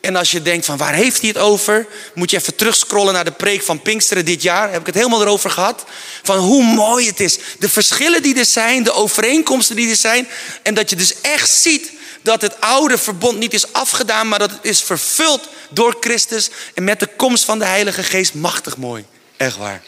[0.00, 3.24] En als je denkt van waar heeft hij het over, moet je even terugscrollen naar
[3.24, 4.70] de preek van Pinksteren dit jaar.
[4.70, 5.84] Heb ik het helemaal erover gehad.
[6.22, 7.38] Van hoe mooi het is.
[7.58, 10.28] De verschillen die er zijn, de overeenkomsten die er zijn.
[10.62, 11.90] En dat je dus echt ziet
[12.22, 16.50] dat het oude verbond niet is afgedaan, maar dat het is vervuld door Christus.
[16.74, 19.04] En met de komst van de Heilige Geest machtig mooi.
[19.36, 19.82] Echt waar.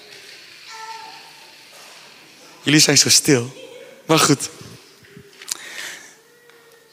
[2.63, 3.53] Jullie zijn zo stil.
[4.07, 4.49] Maar goed.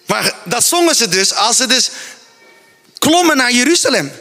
[0.05, 1.89] Maar dat zongen ze dus als ze dus
[2.97, 4.11] klommen naar Jeruzalem.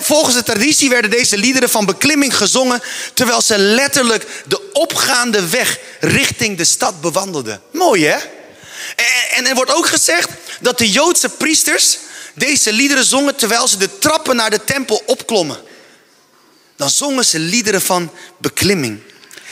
[0.00, 2.82] volgens de traditie werden deze liederen van beklimming gezongen
[3.14, 7.62] terwijl ze letterlijk de opgaande weg richting de stad bewandelden.
[7.72, 8.18] Mooi hè?
[9.34, 10.30] En, er wordt ook gezegd
[10.60, 11.98] dat de Joodse priesters
[12.34, 15.58] deze liederen zongen terwijl ze de trappen naar de tempel opklommen.
[16.76, 19.00] Dan zongen ze liederen van beklimming.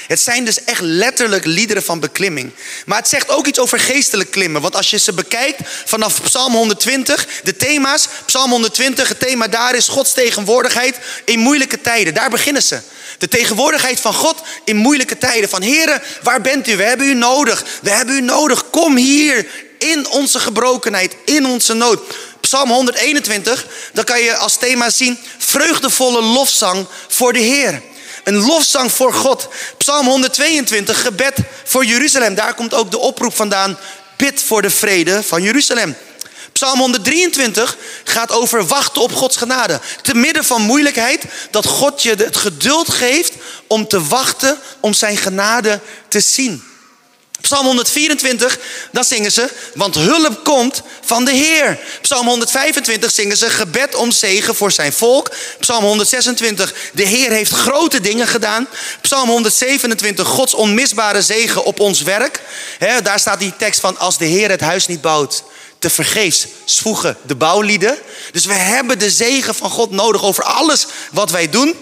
[0.06, 2.52] Het zijn dus echt letterlijk liederen van beklimming.
[2.86, 4.62] Maar het zegt ook iets over geestelijk klimmen.
[4.62, 8.08] Want als je ze bekijkt vanaf Psalm 120, de thema's.
[8.26, 12.14] Psalm 120, het thema daar is Gods tegenwoordigheid in moeilijke tijden.
[12.14, 12.80] Daar beginnen ze.
[13.18, 15.48] De tegenwoordigheid van God in moeilijke tijden.
[15.48, 16.76] Van heren, waar bent u?
[16.76, 17.64] We hebben u nodig.
[17.82, 18.70] We hebben u nodig.
[18.70, 19.46] Kom hier
[19.78, 22.00] in onze gebrokenheid, in onze nood.
[22.40, 27.82] Psalm 121, dan kan je als thema zien vreugdevolle lofzang voor de Heer.
[28.24, 29.48] Een lofzang voor God.
[29.78, 32.34] Psalm 122, gebed voor Jeruzalem.
[32.34, 33.78] Daar komt ook de oproep vandaan.
[34.16, 35.96] Bid voor de vrede van Jeruzalem.
[36.56, 39.80] Psalm 123 gaat over wachten op Gods genade.
[40.02, 43.32] Te midden van moeilijkheid, dat God je het geduld geeft
[43.66, 46.64] om te wachten om zijn genade te zien.
[47.40, 48.58] Psalm 124,
[48.92, 51.78] dan zingen ze, want hulp komt van de Heer.
[52.00, 55.30] Psalm 125 zingen ze gebed om zegen voor zijn volk.
[55.60, 58.68] Psalm 126, de Heer heeft grote dingen gedaan.
[59.00, 62.40] Psalm 127, Gods onmisbare zegen op ons werk.
[63.02, 65.42] daar staat die tekst van, als de Heer het huis niet bouwt,
[65.78, 67.98] te vergeefs zwoegen de bouwlieden.
[68.32, 71.74] Dus we hebben de zegen van God nodig over alles wat wij doen.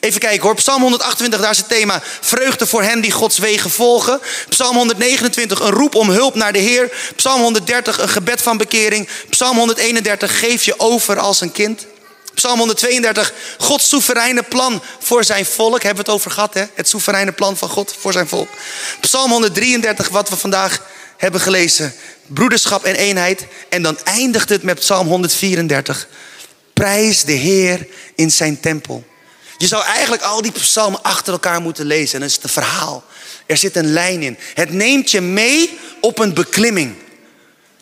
[0.00, 0.54] Even kijken hoor.
[0.54, 4.20] Psalm 128, daar is het thema vreugde voor hen die Gods wegen volgen.
[4.48, 6.92] Psalm 129, een roep om hulp naar de Heer.
[7.16, 9.08] Psalm 130, een gebed van bekering.
[9.30, 11.86] Psalm 131, geef je over als een kind.
[12.34, 15.82] Psalm 132, Gods soevereine plan voor zijn volk.
[15.82, 16.64] Hebben we het over gehad, hè?
[16.74, 18.48] Het soevereine plan van God voor zijn volk.
[19.00, 20.80] Psalm 133, wat we vandaag
[21.24, 21.92] hebben gelezen.
[22.26, 23.46] Broederschap en eenheid.
[23.68, 26.08] En dan eindigt het met Psalm 134.
[26.72, 29.04] Prijs de Heer in zijn tempel.
[29.56, 32.14] Je zou eigenlijk al die psalmen achter elkaar moeten lezen.
[32.14, 33.04] En dat is het verhaal.
[33.46, 34.38] Er zit een lijn in.
[34.54, 36.94] Het neemt je mee op een beklimming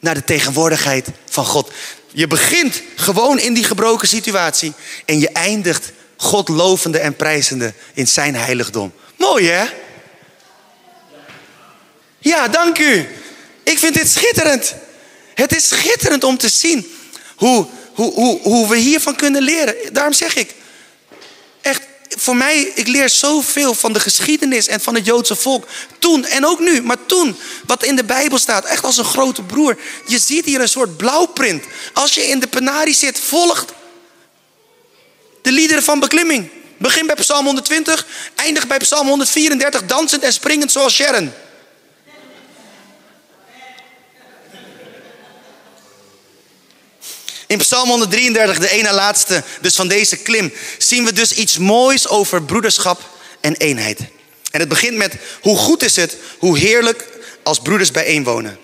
[0.00, 1.72] naar de tegenwoordigheid van God.
[2.12, 4.72] Je begint gewoon in die gebroken situatie
[5.04, 8.92] en je eindigt God lovende en prijzende in zijn heiligdom.
[9.16, 9.64] Mooi hè?
[12.18, 13.08] Ja, dank u.
[13.62, 14.74] Ik vind dit schitterend.
[15.34, 16.94] Het is schitterend om te zien
[17.36, 19.74] hoe, hoe, hoe, hoe we hiervan kunnen leren.
[19.92, 20.54] Daarom zeg ik,
[21.60, 25.66] echt, voor mij, ik leer zoveel van de geschiedenis en van het Joodse volk.
[25.98, 29.42] Toen en ook nu, maar toen, wat in de Bijbel staat, echt als een grote
[29.42, 29.78] broer.
[30.06, 31.64] Je ziet hier een soort blauwprint.
[31.92, 33.72] Als je in de penarie zit, volgt
[35.42, 36.48] de liederen van beklimming.
[36.76, 41.32] Begin bij Psalm 120, eindig bij Psalm 134, dansend en springend zoals Sharon.
[47.52, 52.08] In Psalm 133, de ene laatste, dus van deze klim, zien we dus iets moois
[52.08, 53.00] over broederschap
[53.40, 53.98] en eenheid.
[54.50, 57.08] En het begint met hoe goed is het, hoe heerlijk
[57.42, 58.58] als broeders bijeenwonen.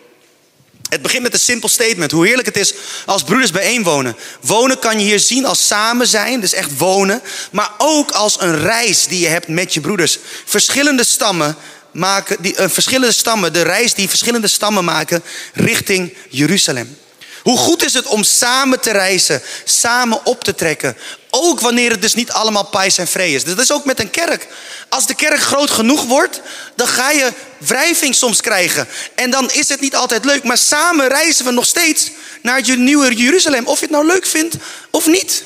[0.89, 2.11] Het begint met een simpel statement.
[2.11, 2.75] Hoe heerlijk het is
[3.07, 4.17] als broeders bijeenwonen.
[4.41, 7.23] Wonen kan je hier zien als samen zijn, dus echt wonen.
[7.53, 10.19] Maar ook als een reis die je hebt met je broeders.
[10.45, 11.57] Verschillende stammen
[11.93, 15.23] maken, die, uh, verschillende stammen, de reis die verschillende stammen maken
[15.55, 16.97] richting Jeruzalem.
[17.43, 20.97] Hoe goed is het om samen te reizen, samen op te trekken.
[21.31, 23.45] Ook wanneer het dus niet allemaal pais en vree is.
[23.45, 24.47] Dat is ook met een kerk.
[24.89, 26.41] Als de kerk groot genoeg wordt,
[26.75, 28.89] dan ga je wrijving soms krijgen.
[29.15, 30.45] En dan is het niet altijd leuk.
[30.45, 32.11] Maar samen reizen we nog steeds
[32.43, 33.67] naar het nieuwe Jeruzalem.
[33.67, 34.57] Of je het nou leuk vindt
[34.91, 35.43] of niet.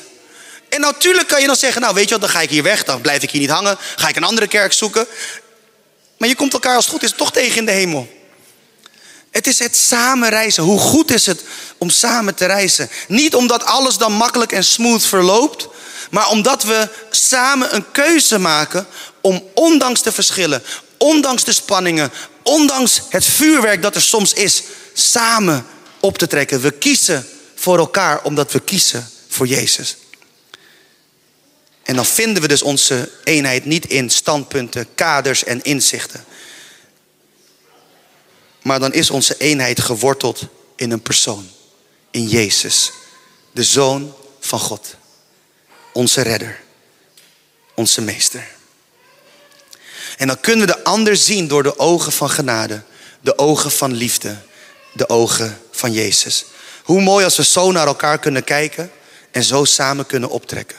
[0.69, 2.83] En natuurlijk kan je dan zeggen, nou weet je wat, dan ga ik hier weg.
[2.83, 3.77] Dan blijf ik hier niet hangen.
[3.95, 5.07] Ga ik een andere kerk zoeken.
[6.17, 8.22] Maar je komt elkaar als het goed is toch tegen in de hemel.
[9.33, 10.63] Het is het samen reizen.
[10.63, 11.43] Hoe goed is het
[11.77, 12.89] om samen te reizen?
[13.07, 15.67] Niet omdat alles dan makkelijk en smooth verloopt,
[16.09, 18.87] maar omdat we samen een keuze maken
[19.21, 20.63] om ondanks de verschillen,
[20.97, 22.11] ondanks de spanningen,
[22.43, 25.65] ondanks het vuurwerk dat er soms is, samen
[25.99, 26.61] op te trekken.
[26.61, 29.97] We kiezen voor elkaar omdat we kiezen voor Jezus.
[31.83, 36.25] En dan vinden we dus onze eenheid niet in standpunten, kaders en inzichten.
[38.63, 40.41] Maar dan is onze eenheid geworteld
[40.75, 41.49] in een persoon.
[42.11, 42.91] In Jezus,
[43.51, 44.95] de Zoon van God.
[45.93, 46.61] Onze redder.
[47.75, 48.47] Onze meester.
[50.17, 52.83] En dan kunnen we de ander zien door de ogen van genade.
[53.21, 54.37] De ogen van liefde.
[54.93, 56.45] De ogen van Jezus.
[56.83, 58.91] Hoe mooi als we zo naar elkaar kunnen kijken
[59.31, 60.77] en zo samen kunnen optrekken.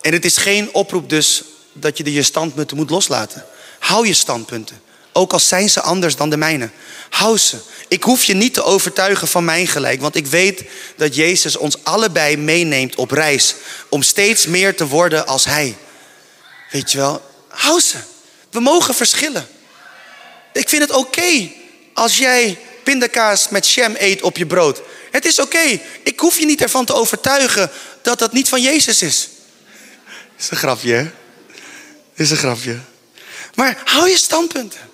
[0.00, 3.46] En het is geen oproep dus dat je je standpunten moet loslaten.
[3.88, 4.80] Hou je standpunten.
[5.12, 6.70] Ook al zijn ze anders dan de mijne.
[7.10, 7.56] Hou ze.
[7.88, 10.00] Ik hoef je niet te overtuigen van mijn gelijk.
[10.00, 10.64] Want ik weet
[10.96, 13.54] dat Jezus ons allebei meeneemt op reis.
[13.88, 15.76] Om steeds meer te worden als Hij.
[16.70, 17.22] Weet je wel?
[17.48, 17.96] Hou ze.
[18.50, 19.48] We mogen verschillen.
[20.52, 21.50] Ik vind het oké
[21.94, 24.80] als jij pindakaas met jam eet op je brood.
[25.10, 25.80] Het is oké.
[26.02, 27.70] Ik hoef je niet ervan te overtuigen
[28.02, 29.28] dat dat niet van Jezus is.
[30.38, 31.10] Is een grapje, hè?
[32.14, 32.78] Is een grapje.
[33.54, 34.88] Maar hou je standpunten.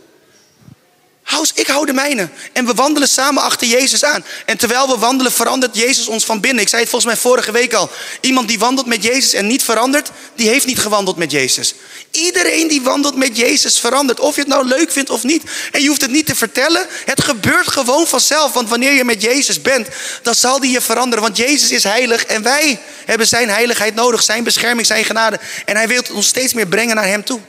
[1.54, 2.28] Ik hou de mijne.
[2.52, 4.24] En we wandelen samen achter Jezus aan.
[4.46, 6.62] En terwijl we wandelen, verandert Jezus ons van binnen.
[6.62, 7.90] Ik zei het volgens mij vorige week al.
[8.20, 11.74] Iemand die wandelt met Jezus en niet verandert, die heeft niet gewandeld met Jezus.
[12.10, 14.20] Iedereen die wandelt met Jezus verandert.
[14.20, 15.42] Of je het nou leuk vindt of niet.
[15.72, 16.86] En je hoeft het niet te vertellen.
[17.04, 18.52] Het gebeurt gewoon vanzelf.
[18.52, 19.88] Want wanneer je met Jezus bent,
[20.22, 21.24] dan zal die je veranderen.
[21.24, 24.22] Want Jezus is heilig en wij hebben zijn heiligheid nodig.
[24.22, 25.40] Zijn bescherming, zijn genade.
[25.64, 27.40] En hij wil ons steeds meer brengen naar hem toe.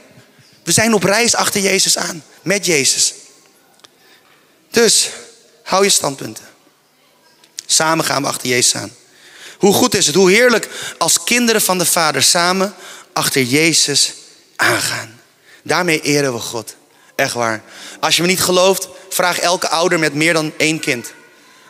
[0.66, 2.24] We zijn op reis achter Jezus aan.
[2.42, 3.14] Met Jezus.
[4.72, 5.10] Dus
[5.64, 6.46] hou je standpunten.
[7.66, 8.96] Samen gaan we achter Jezus aan.
[9.58, 12.76] Hoe goed is het, hoe heerlijk als kinderen van de Vader samen
[13.14, 14.14] achter Jezus
[14.56, 15.22] aangaan.
[15.64, 16.76] Daarmee eren we God.
[17.16, 17.64] Echt waar.
[18.00, 21.14] Als je me niet gelooft, vraag elke ouder met meer dan één kind.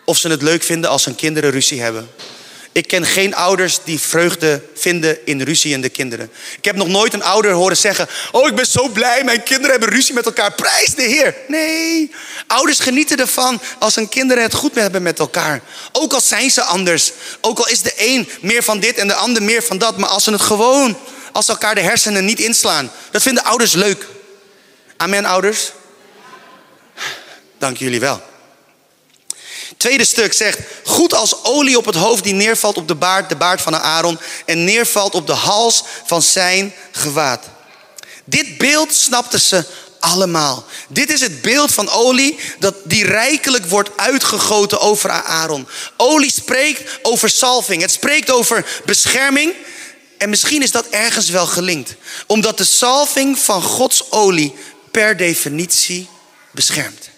[0.06, 2.10] Of ze het leuk vinden als hun kinderen ruzie hebben.
[2.76, 6.32] Ik ken geen ouders die vreugde vinden in ruziende kinderen.
[6.58, 9.72] Ik heb nog nooit een ouder horen zeggen: Oh, ik ben zo blij, mijn kinderen
[9.72, 10.52] hebben ruzie met elkaar.
[10.52, 11.36] Prijs de Heer.
[11.48, 12.12] Nee,
[12.48, 15.62] ouders genieten ervan als hun kinderen het goed hebben met elkaar.
[15.92, 17.12] Ook al zijn ze anders.
[17.42, 19.98] Ook al is de een meer van dit en de ander meer van dat.
[19.98, 20.98] Maar als ze het gewoon,
[21.32, 24.06] als ze elkaar de hersenen niet inslaan, dat vinden ouders leuk.
[24.98, 25.72] Amen, ouders.
[27.58, 28.34] Dank jullie wel.
[29.78, 33.36] Tweede stuk zegt, goed als olie op het hoofd die neervalt op de baard, de
[33.36, 37.46] baard van Aaron, en neervalt op de hals van zijn gewaad.
[38.26, 39.66] Dit beeld snapten ze
[40.00, 40.66] allemaal.
[40.90, 45.68] Dit is het beeld van olie dat die rijkelijk wordt uitgegoten over Aaron.
[45.98, 47.82] Olie spreekt over salving.
[47.82, 49.54] Het spreekt over bescherming.
[50.18, 51.96] En misschien is dat ergens wel gelinkt.
[52.28, 54.56] Omdat de salving van Gods olie
[54.92, 56.10] per definitie
[56.52, 57.10] beschermt.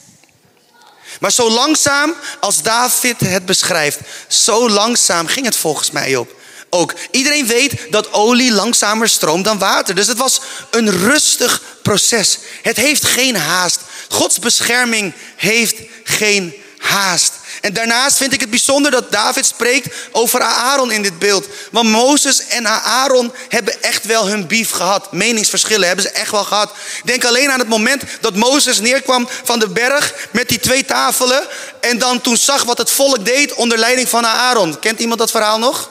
[1.19, 6.35] Maar zo langzaam als David het beschrijft, zo langzaam ging het volgens mij op.
[6.69, 9.95] Ook iedereen weet dat olie langzamer stroomt dan water.
[9.95, 12.37] Dus het was een rustig proces.
[12.61, 13.79] Het heeft geen haast.
[14.09, 17.33] Gods bescherming heeft geen haast.
[17.61, 21.47] En daarnaast vind ik het bijzonder dat David spreekt over Aaron in dit beeld.
[21.71, 25.11] Want Mozes en Aaron hebben echt wel hun bief gehad.
[25.11, 26.71] Meningsverschillen hebben ze echt wel gehad.
[27.03, 31.47] Denk alleen aan het moment dat Mozes neerkwam van de berg met die twee tafelen.
[31.79, 34.79] En dan toen zag wat het volk deed onder leiding van Aaron.
[34.79, 35.89] Kent iemand dat verhaal nog?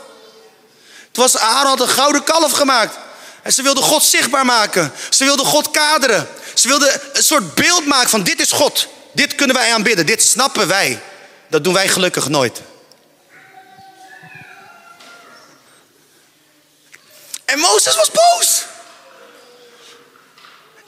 [1.09, 2.97] Het was Aaron had een gouden kalf gemaakt.
[3.43, 4.93] En ze wilden God zichtbaar maken.
[5.11, 6.29] Ze wilden God kaderen.
[6.55, 8.89] Ze wilden een soort beeld maken van dit is God.
[9.13, 10.07] Dit kunnen wij aanbidden.
[10.07, 11.01] Dit snappen wij.
[11.49, 12.63] Dat doen wij gelukkig nooit.
[17.45, 18.65] En Mozes was boos.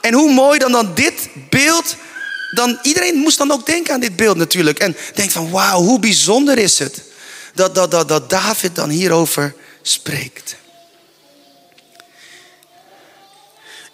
[0.01, 1.95] En hoe mooi dan dan dit beeld.
[2.51, 4.79] Dan, iedereen moest dan ook denken aan dit beeld natuurlijk.
[4.79, 7.01] En denkt van wauw, hoe bijzonder is het.
[7.53, 10.55] Dat, dat, dat, dat David dan hierover spreekt.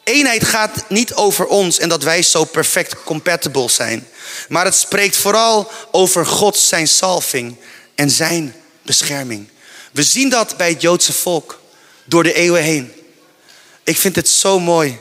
[0.05, 4.07] Eenheid gaat niet over ons en dat wij zo perfect compatible zijn.
[4.49, 7.55] Maar het spreekt vooral over God, zijn salving
[7.95, 9.47] en zijn bescherming.
[9.91, 11.61] We zien dat bij het Joodse volk
[12.03, 12.91] door de eeuwen heen.
[13.83, 14.99] Ik vind het zo mooi.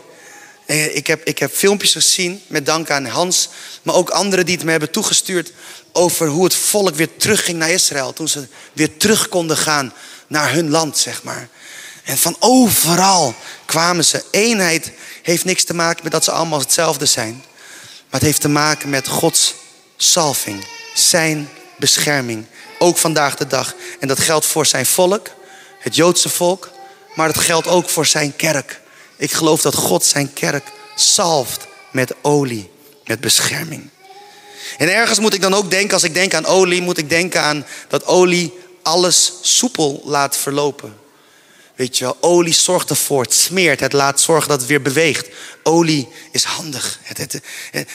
[0.66, 3.48] Eh, ik heb, ik heb filmpjes gezien, met dank aan Hans,
[3.82, 5.52] maar ook anderen die het me hebben toegestuurd
[5.92, 8.12] over hoe het volk weer terugging naar Israël.
[8.12, 9.92] Toen ze weer terug konden gaan
[10.26, 11.48] naar hun land, zeg maar.
[12.04, 14.24] En van overal kwamen ze.
[14.30, 17.44] Eenheid heeft niks te maken met dat ze allemaal hetzelfde zijn.
[18.10, 19.54] Maar het heeft te maken met Gods
[19.96, 20.66] salving.
[20.94, 22.46] Zijn bescherming.
[22.78, 23.74] Ook vandaag de dag.
[24.00, 25.28] En dat geldt voor zijn volk,
[25.78, 26.70] het Joodse volk.
[27.14, 28.80] Maar dat geldt ook voor zijn kerk.
[29.16, 32.70] Ik geloof dat God zijn kerk salft met olie,
[33.04, 33.90] met bescherming.
[34.78, 37.40] En ergens moet ik dan ook denken, als ik denk aan olie, moet ik denken
[37.40, 41.03] aan dat olie alles soepel laat verlopen.
[41.74, 45.28] Weet je olie zorgt ervoor, het smeert, het laat zorgen dat het weer beweegt.
[45.62, 46.98] Olie is handig.
[47.02, 47.40] Het, het,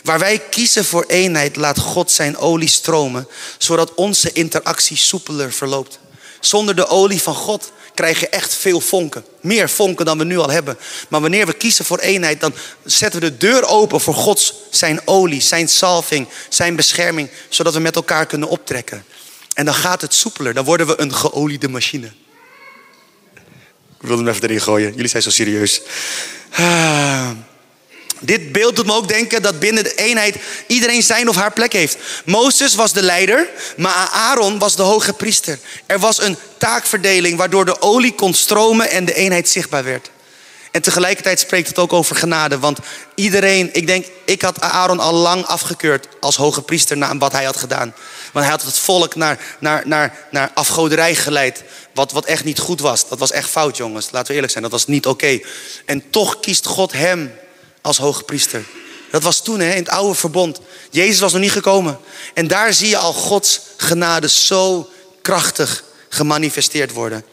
[0.03, 5.99] waar wij kiezen voor eenheid, laat God zijn olie stromen, zodat onze interactie soepeler verloopt.
[6.39, 9.25] Zonder de olie van God krijg je echt veel vonken.
[9.41, 10.77] Meer vonken dan we nu al hebben.
[11.09, 15.01] Maar wanneer we kiezen voor eenheid, dan zetten we de deur open voor Gods, zijn
[15.05, 19.05] olie, zijn salving, zijn bescherming, zodat we met elkaar kunnen optrekken.
[19.53, 22.11] En dan gaat het soepeler, dan worden we een geoliede machine.
[24.01, 25.81] Ik wilde hem even erin gooien, jullie zijn zo serieus.
[26.51, 27.29] Ah.
[28.19, 30.35] Dit beeld doet me ook denken dat binnen de eenheid
[30.67, 31.97] iedereen zijn of haar plek heeft.
[32.25, 35.59] Mozes was de leider, maar Aaron was de hoge priester.
[35.85, 40.09] Er was een taakverdeling waardoor de olie kon stromen en de eenheid zichtbaar werd.
[40.71, 42.59] En tegelijkertijd spreekt het ook over genade.
[42.59, 42.79] Want
[43.15, 47.45] iedereen, ik denk, ik had Aaron al lang afgekeurd als hoge priester na wat hij
[47.45, 47.93] had gedaan.
[48.31, 51.63] Want hij had het volk naar, naar, naar, naar afgoderij geleid.
[51.93, 53.09] Wat, wat echt niet goed was.
[53.09, 54.11] Dat was echt fout, jongens.
[54.11, 55.39] Laten we eerlijk zijn, dat was niet oké.
[55.85, 57.33] En toch kiest God hem
[57.81, 58.65] als hoge priester.
[59.11, 60.59] Dat was toen hè, in het oude verbond.
[60.91, 61.99] Jezus was nog niet gekomen.
[62.33, 64.89] En daar zie je al Gods genade zo
[65.21, 67.25] krachtig gemanifesteerd worden.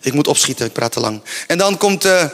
[0.00, 1.22] Ik moet opschieten, ik praat te lang.
[1.46, 2.30] En dan komt de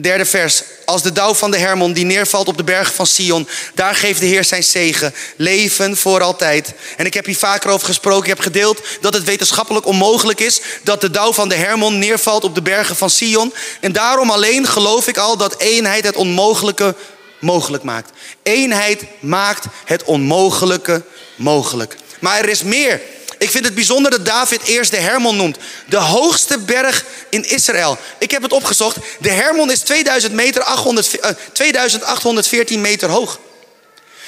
[0.00, 0.62] derde vers.
[0.84, 4.20] Als de dauw van de Hermon die neervalt op de berg van Sion, daar geeft
[4.20, 5.14] de Heer zijn zegen.
[5.36, 6.72] Leven voor altijd.
[6.96, 8.22] En ik heb hier vaker over gesproken.
[8.22, 12.44] Ik heb gedeeld dat het wetenschappelijk onmogelijk is dat de dauw van de Hermon neervalt
[12.44, 13.54] op de bergen van Sion.
[13.80, 16.94] En daarom alleen geloof ik al dat eenheid het onmogelijke
[17.40, 18.10] mogelijk maakt.
[18.42, 21.02] Eenheid maakt het onmogelijke
[21.36, 21.96] mogelijk.
[22.18, 23.00] Maar er is meer.
[23.38, 25.58] Ik vind het bijzonder dat David eerst de Hermon noemt.
[25.88, 27.98] De hoogste berg in Israël.
[28.18, 28.96] Ik heb het opgezocht.
[29.20, 33.40] De Hermon is 2000 meter, 800, uh, 2814 meter hoog.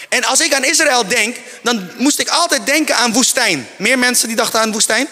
[0.09, 3.68] En als ik aan Israël denk, dan moest ik altijd denken aan woestijn.
[3.77, 5.09] Meer mensen die dachten aan woestijn.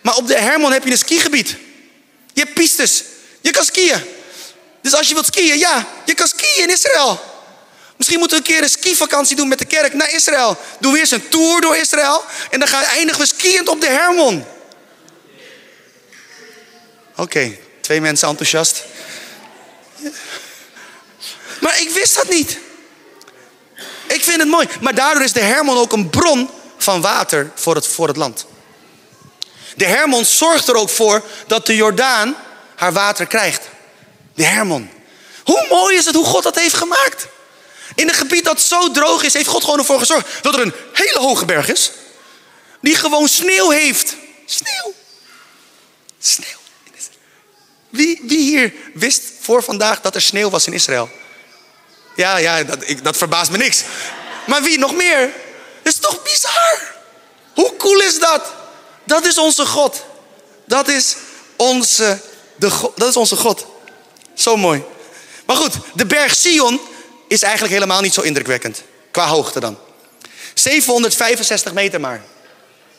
[0.00, 1.56] Maar op de Hermon heb je een skigebied.
[2.32, 3.04] Je hebt pistes.
[3.40, 4.04] Je kan skiën.
[4.82, 7.20] Dus als je wilt skiën, ja, je kan skiën in Israël.
[8.06, 10.58] Misschien moeten we een keer een skivakantie doen met de kerk naar Israël.
[10.80, 12.24] Doen we eerst een tour door Israël.
[12.50, 14.44] En dan gaan eindigen we skiënd op de Hermon.
[17.16, 18.84] Oké, twee mensen enthousiast.
[21.60, 22.58] Maar ik wist dat niet.
[24.06, 24.68] Ik vind het mooi.
[24.80, 28.46] Maar daardoor is de Hermon ook een bron van water voor het, voor het land.
[29.76, 32.36] De Hermon zorgt er ook voor dat de Jordaan
[32.76, 33.68] haar water krijgt.
[34.34, 34.90] De Hermon.
[35.44, 37.34] Hoe mooi is het hoe God dat heeft gemaakt?
[37.96, 40.74] In een gebied dat zo droog is, heeft God gewoon ervoor gezorgd dat er een
[40.92, 41.90] hele hoge berg is.
[42.80, 44.16] Die gewoon sneeuw heeft.
[44.46, 44.94] Sneeuw.
[46.20, 46.58] Sneeuw.
[47.88, 51.10] Wie, wie hier wist voor vandaag dat er sneeuw was in Israël?
[52.16, 53.82] Ja, ja, dat, ik, dat verbaast me niks.
[54.46, 55.32] Maar wie nog meer?
[55.82, 56.94] Dat is toch bizar?
[57.54, 58.52] Hoe cool is dat?
[59.04, 60.04] Dat is onze God.
[60.64, 61.16] Dat is
[61.56, 62.20] onze,
[62.56, 63.66] de, dat is onze God.
[64.34, 64.84] Zo mooi.
[65.46, 66.80] Maar goed, de berg Sion
[67.28, 68.82] is eigenlijk helemaal niet zo indrukwekkend.
[69.10, 69.78] Qua hoogte dan.
[70.54, 72.22] 765 meter maar.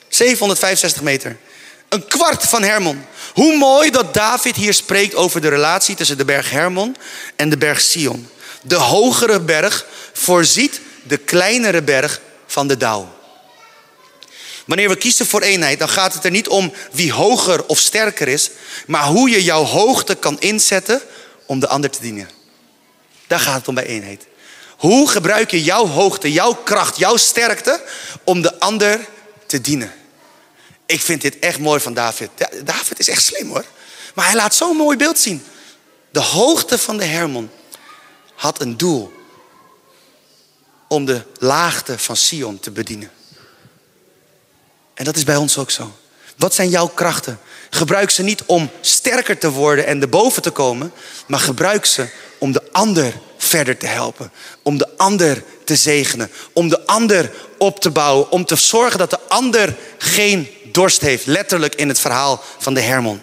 [0.09, 1.37] 765 meter.
[1.89, 3.05] Een kwart van Hermon.
[3.33, 6.95] Hoe mooi dat David hier spreekt over de relatie tussen de berg Hermon
[7.35, 8.29] en de berg Sion.
[8.61, 13.15] De hogere berg voorziet de kleinere berg van de dauw.
[14.65, 18.27] Wanneer we kiezen voor eenheid, dan gaat het er niet om wie hoger of sterker
[18.27, 18.49] is,
[18.87, 21.01] maar hoe je jouw hoogte kan inzetten
[21.45, 22.37] om de ander te dienen.
[23.27, 24.27] Daar gaat het om bij eenheid.
[24.77, 27.83] Hoe gebruik je jouw hoogte, jouw kracht, jouw sterkte
[28.23, 29.07] om de ander
[29.45, 29.93] te dienen?
[30.85, 32.29] Ik vind dit echt mooi van David.
[32.63, 33.65] David is echt slim hoor.
[34.15, 35.43] Maar hij laat zo'n mooi beeld zien.
[36.11, 37.49] De hoogte van de Hermon
[38.35, 39.13] had een doel.
[40.87, 43.11] Om de laagte van Sion te bedienen.
[44.93, 45.97] En dat is bij ons ook zo.
[46.35, 47.39] Wat zijn jouw krachten?
[47.69, 50.93] Gebruik ze niet om sterker te worden en erboven te komen,
[51.27, 54.32] maar gebruik ze om de ander verder te helpen.
[54.62, 56.31] Om de ander te zegenen.
[56.54, 58.31] Om de ander op te bouwen.
[58.31, 61.25] Om te zorgen dat de ander geen dorst heeft.
[61.25, 63.21] Letterlijk in het verhaal van de Hermon.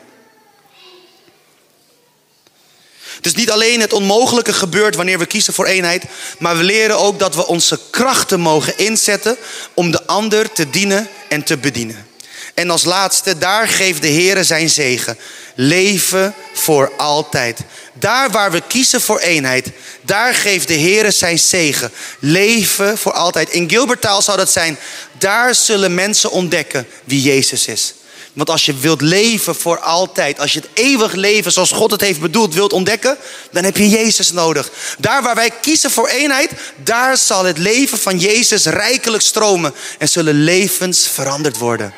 [3.21, 6.05] Dus niet alleen het onmogelijke gebeurt wanneer we kiezen voor eenheid,
[6.39, 9.37] maar we leren ook dat we onze krachten mogen inzetten
[9.75, 12.07] om de ander te dienen en te bedienen.
[12.55, 15.19] En als laatste, daar geeft de Heer zijn zegen.
[15.55, 17.61] Leven voor altijd.
[17.93, 19.71] Daar waar we kiezen voor eenheid,
[20.03, 21.93] daar geeft de Heer zijn zegen.
[22.19, 23.51] Leven voor altijd.
[23.51, 24.79] In Gilbertaal zou dat zijn,
[25.19, 27.95] daar zullen mensen ontdekken wie Jezus is.
[28.33, 32.01] Want als je wilt leven voor altijd, als je het eeuwig leven zoals God het
[32.01, 33.17] heeft bedoeld wilt ontdekken,
[33.51, 34.71] dan heb je Jezus nodig.
[34.99, 40.09] Daar waar wij kiezen voor eenheid, daar zal het leven van Jezus rijkelijk stromen en
[40.09, 41.95] zullen levens veranderd worden.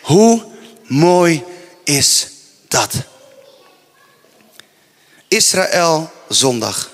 [0.00, 0.44] Hoe
[0.86, 1.42] mooi
[1.84, 2.26] is
[2.68, 2.92] dat?
[5.28, 6.92] Israël zondag.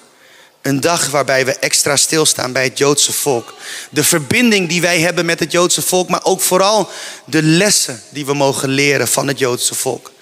[0.62, 3.54] Een dag waarbij we extra stilstaan bij het Joodse volk.
[3.90, 6.88] De verbinding die wij hebben met het Joodse volk, maar ook vooral
[7.24, 10.12] de lessen die we mogen leren van het Joodse volk.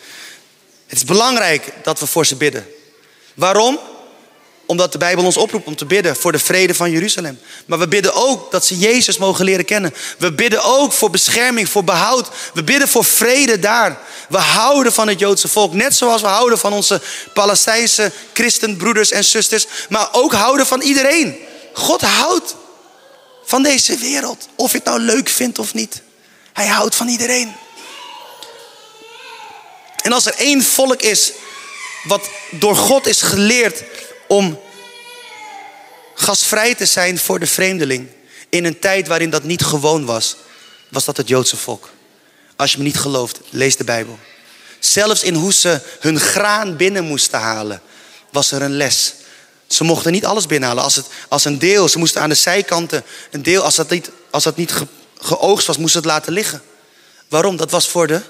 [0.86, 2.66] Het is belangrijk dat we voor ze bidden.
[3.34, 3.78] Waarom?
[4.68, 7.40] Omdat de Bijbel ons oproept om te bidden voor de vrede van Jeruzalem.
[7.66, 9.94] Maar we bidden ook dat ze Jezus mogen leren kennen.
[10.18, 12.28] We bidden ook voor bescherming, voor behoud.
[12.54, 13.98] We bidden voor vrede daar.
[14.28, 15.72] We houden van het Joodse volk.
[15.72, 17.00] Net zoals we houden van onze
[17.32, 19.66] Palestijnse christenbroeders en zusters.
[19.88, 21.36] Maar ook houden van iedereen.
[21.72, 22.54] God houdt
[23.44, 24.48] van deze wereld.
[24.54, 26.02] Of je het nou leuk vindt of niet.
[26.52, 27.54] Hij houdt van iedereen.
[30.02, 31.32] En als er één volk is
[32.04, 33.82] wat door God is geleerd
[34.28, 34.60] om
[36.14, 38.08] gasvrij te zijn voor de vreemdeling.
[38.48, 40.36] In een tijd waarin dat niet gewoon was,
[40.88, 41.90] was dat het Joodse volk.
[42.56, 44.18] Als je me niet gelooft, lees de Bijbel.
[44.78, 47.82] Zelfs in hoe ze hun graan binnen moesten halen,
[48.30, 49.14] was er een les.
[49.66, 50.84] Ze mochten niet alles binnenhalen.
[50.84, 54.10] Als, het, als een deel, ze moesten aan de zijkanten, een deel, als dat niet,
[54.30, 54.86] als dat niet ge,
[55.20, 56.62] geoogst was, moesten het laten liggen.
[57.28, 57.56] Waarom?
[57.56, 58.20] Dat was voor de,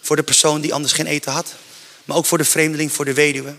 [0.00, 1.54] voor de persoon die anders geen eten had.
[2.04, 3.54] Maar ook voor de vreemdeling, voor de weduwe.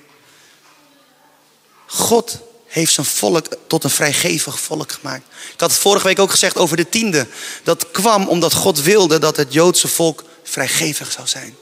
[1.88, 5.23] God heeft zijn volk tot een vrijgevig volk gemaakt.
[5.53, 7.27] Ik had het vorige week ook gezegd over de tiende.
[7.63, 11.55] Dat kwam omdat God wilde dat het Joodse volk vrijgevig zou zijn.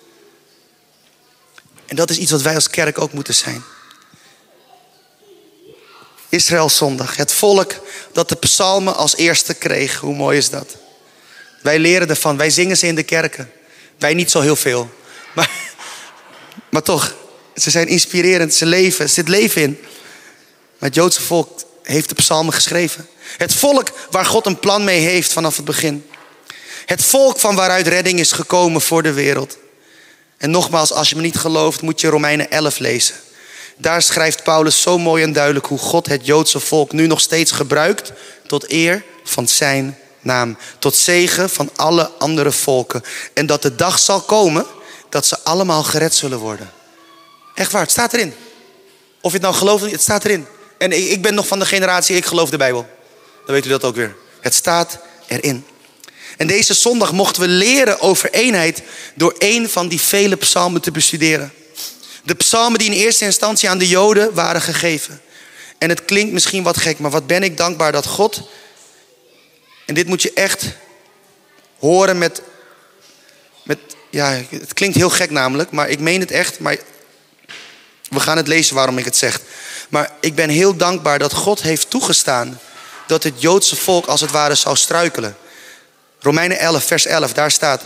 [1.86, 3.63] En dat is iets wat wij als kerk ook moeten zijn.
[6.30, 7.15] Israël zondag.
[7.15, 7.73] Het volk
[8.11, 9.99] dat de psalmen als eerste kreeg.
[9.99, 10.76] Hoe mooi is dat?
[11.61, 12.38] Wij leren ervan.
[12.38, 13.51] Wij zingen ze in de kerken.
[13.97, 14.89] Wij niet zo heel veel.
[15.36, 15.51] Maar,
[16.71, 17.15] maar toch,
[17.55, 18.53] ze zijn inspirerend.
[18.53, 19.05] Ze leven.
[19.05, 19.80] Er zit leven in.
[20.80, 23.07] Maar het Joodse volk heeft de psalmen geschreven.
[23.38, 26.05] Het volk waar God een plan mee heeft vanaf het begin.
[26.86, 29.57] Het volk van waaruit redding is gekomen voor de wereld.
[30.38, 33.15] En nogmaals, als je me niet gelooft, moet je Romeinen 11 lezen.
[33.78, 37.51] Daar schrijft Paulus zo mooi en duidelijk hoe God het Joodse volk nu nog steeds
[37.51, 38.11] gebruikt
[38.47, 40.57] tot eer van zijn naam.
[40.80, 43.03] Tot zegen van alle andere volken.
[43.34, 44.65] En dat de dag zal komen
[45.09, 46.71] dat ze allemaal gered zullen worden.
[47.55, 48.34] Echt waar, het staat erin.
[49.21, 50.47] Of je het nou gelooft of het staat erin.
[50.78, 52.88] En ik ben nog van de generatie, ik geloof de Bijbel.
[53.45, 54.15] Dan weet u dat ook weer.
[54.41, 55.65] Het staat erin.
[56.38, 58.82] En deze zondag mochten we leren over eenheid
[59.15, 61.53] door een van die vele psalmen te bestuderen.
[62.23, 65.21] De psalmen die in eerste instantie aan de Joden waren gegeven.
[65.78, 68.49] En het klinkt misschien wat gek, maar wat ben ik dankbaar dat God,
[69.86, 70.65] en dit moet je echt
[71.80, 72.41] horen met,
[73.63, 76.78] met ja, het klinkt heel gek namelijk, maar ik meen het echt, maar
[78.09, 79.41] we gaan het lezen waarom ik het zeg.
[79.89, 82.59] Maar ik ben heel dankbaar dat God heeft toegestaan
[83.07, 85.38] dat het Joodse volk als het ware zou struikelen.
[86.19, 87.81] Romeinen 11, vers 11, daar staat.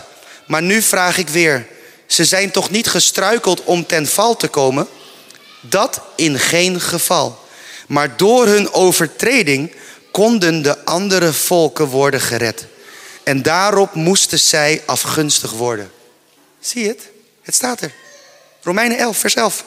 [0.46, 1.66] Maar nu vraag ik weer,
[2.06, 4.88] ze zijn toch niet gestruikeld om ten val te komen?
[5.60, 7.38] Dat in geen geval.
[7.88, 9.72] Maar door hun overtreding
[10.12, 12.66] konden de andere volken worden gered.
[13.22, 15.90] En daarop moesten zij afgunstig worden.
[16.60, 17.08] Zie je het?
[17.42, 17.92] Het staat er.
[18.62, 19.64] Romeinen 11, vers 11.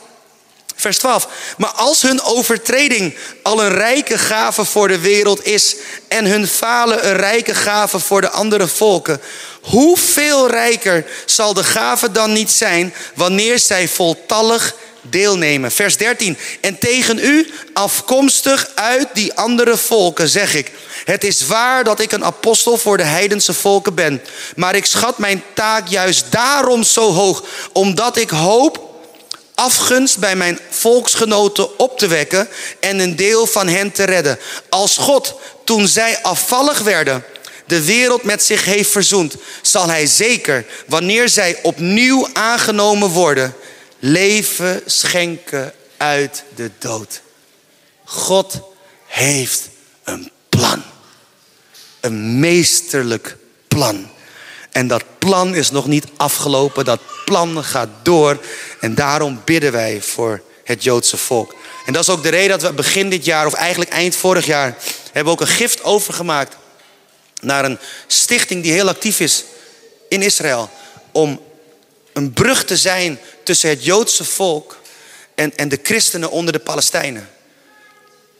[0.76, 1.28] Vers 12.
[1.58, 5.76] Maar als hun overtreding al een rijke gave voor de wereld is
[6.08, 9.22] en hun falen een rijke gave voor de andere volken,
[9.62, 15.72] hoeveel rijker zal de gave dan niet zijn wanneer zij voltallig deelnemen?
[15.72, 16.38] Vers 13.
[16.62, 20.72] En tegen u, afkomstig uit die andere volken, zeg ik:
[21.06, 24.22] Het is waar dat ik een apostel voor de heidense volken ben,
[24.56, 28.92] maar ik schat mijn taak juist daarom zo hoog, omdat ik hoop
[29.56, 32.48] afgunst bij mijn volksgenoten op te wekken
[32.80, 34.40] en een deel van hen te redden.
[34.70, 37.24] Als God, toen zij afvallig werden,
[37.66, 43.56] de wereld met zich heeft verzoend, zal Hij zeker, wanneer zij opnieuw aangenomen worden,
[44.00, 47.22] leven schenken uit de dood.
[48.04, 48.60] God
[49.06, 49.70] heeft
[50.04, 50.84] een plan.
[52.00, 53.38] Een meesterlijk
[53.68, 54.12] plan.
[54.74, 56.86] En dat plan is nog niet afgelopen.
[56.86, 58.40] Dat plan gaat door.
[58.80, 61.56] En daarom bidden wij voor het Joodse volk.
[61.86, 64.46] En dat is ook de reden dat we begin dit jaar, of eigenlijk eind vorig
[64.46, 64.76] jaar,
[65.12, 66.56] hebben ook een gift overgemaakt
[67.42, 69.44] naar een stichting die heel actief is
[70.10, 70.70] in Israël.
[71.12, 71.42] Om
[72.14, 74.80] een brug te zijn tussen het Joodse volk
[75.36, 77.30] en, en de christenen onder de Palestijnen.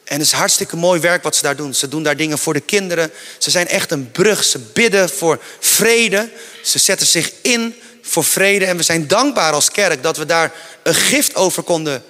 [0.04, 1.74] En het is hartstikke mooi werk wat ze daar doen.
[1.74, 3.10] Ze doen daar dingen voor de kinderen.
[3.38, 4.44] Ze zijn echt een brug.
[4.44, 6.30] Ze bidden voor vrede.
[6.62, 8.64] Ze zetten zich in voor vrede.
[8.64, 10.52] En we zijn dankbaar als kerk dat we daar
[10.82, 12.04] een gift over konden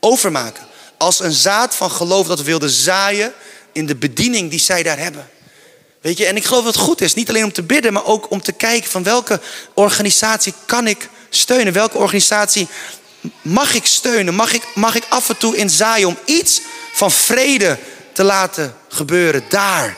[0.00, 0.66] overmaken.
[0.98, 3.32] Als een zaad van geloof dat we wilden zaaien
[3.72, 5.28] in de bediening die zij daar hebben.
[6.00, 8.04] Weet je, en ik geloof dat het goed is, niet alleen om te bidden, maar
[8.04, 9.40] ook om te kijken van welke
[9.74, 11.72] organisatie kan ik steunen?
[11.72, 12.68] Welke organisatie
[13.42, 14.34] mag ik steunen?
[14.34, 16.60] Mag ik, mag ik af en toe in zaaien om iets
[16.92, 17.78] van vrede
[18.12, 19.96] te laten gebeuren daar?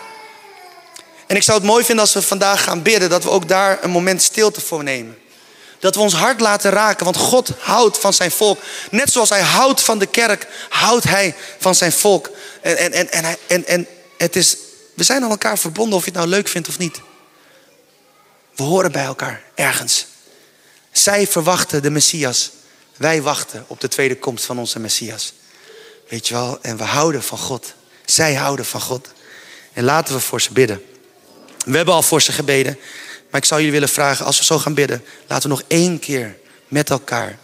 [1.27, 3.79] En ik zou het mooi vinden als we vandaag gaan bidden, dat we ook daar
[3.85, 5.19] een moment stilte voor nemen.
[5.79, 8.61] Dat we ons hart laten raken, want God houdt van zijn volk.
[8.91, 12.31] Net zoals hij houdt van de kerk, houdt hij van zijn volk.
[12.63, 14.57] En, en, en, en, en, en het is,
[14.95, 17.01] we zijn aan elkaar verbonden of je het nou leuk vindt of niet.
[18.55, 20.07] We horen bij elkaar ergens.
[20.93, 22.51] Zij verwachten de Messias.
[22.97, 25.33] Wij wachten op de tweede komst van onze Messias.
[26.09, 27.75] Weet je wel, en we houden van God.
[28.05, 29.09] Zij houden van God.
[29.73, 30.83] En laten we voor ze bidden.
[31.65, 32.79] We hebben al voor ze gebeden.
[33.31, 35.99] Maar ik zou jullie willen vragen, als we zo gaan bidden, laten we nog één
[35.99, 36.37] keer
[36.69, 37.39] met elkaar